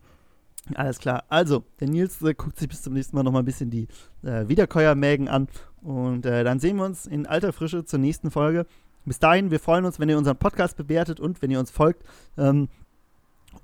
[0.73, 1.23] Alles klar.
[1.29, 3.87] Also, der Nils äh, guckt sich bis zum nächsten Mal noch mal ein bisschen die
[4.23, 5.47] äh, Wiederkäuermägen an
[5.81, 8.65] und äh, dann sehen wir uns in alter Frische zur nächsten Folge.
[9.05, 12.03] Bis dahin, wir freuen uns, wenn ihr unseren Podcast bewertet und wenn ihr uns folgt.
[12.37, 12.69] Ähm,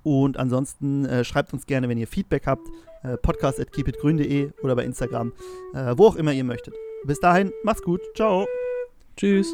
[0.03, 2.67] und ansonsten äh, schreibt uns gerne, wenn ihr Feedback habt,
[3.03, 3.59] äh, podcast
[4.63, 5.33] oder bei Instagram,
[5.73, 6.75] äh, wo auch immer ihr möchtet.
[7.05, 8.01] Bis dahin, macht's gut.
[8.15, 8.47] Ciao.
[9.17, 9.53] Tschüss.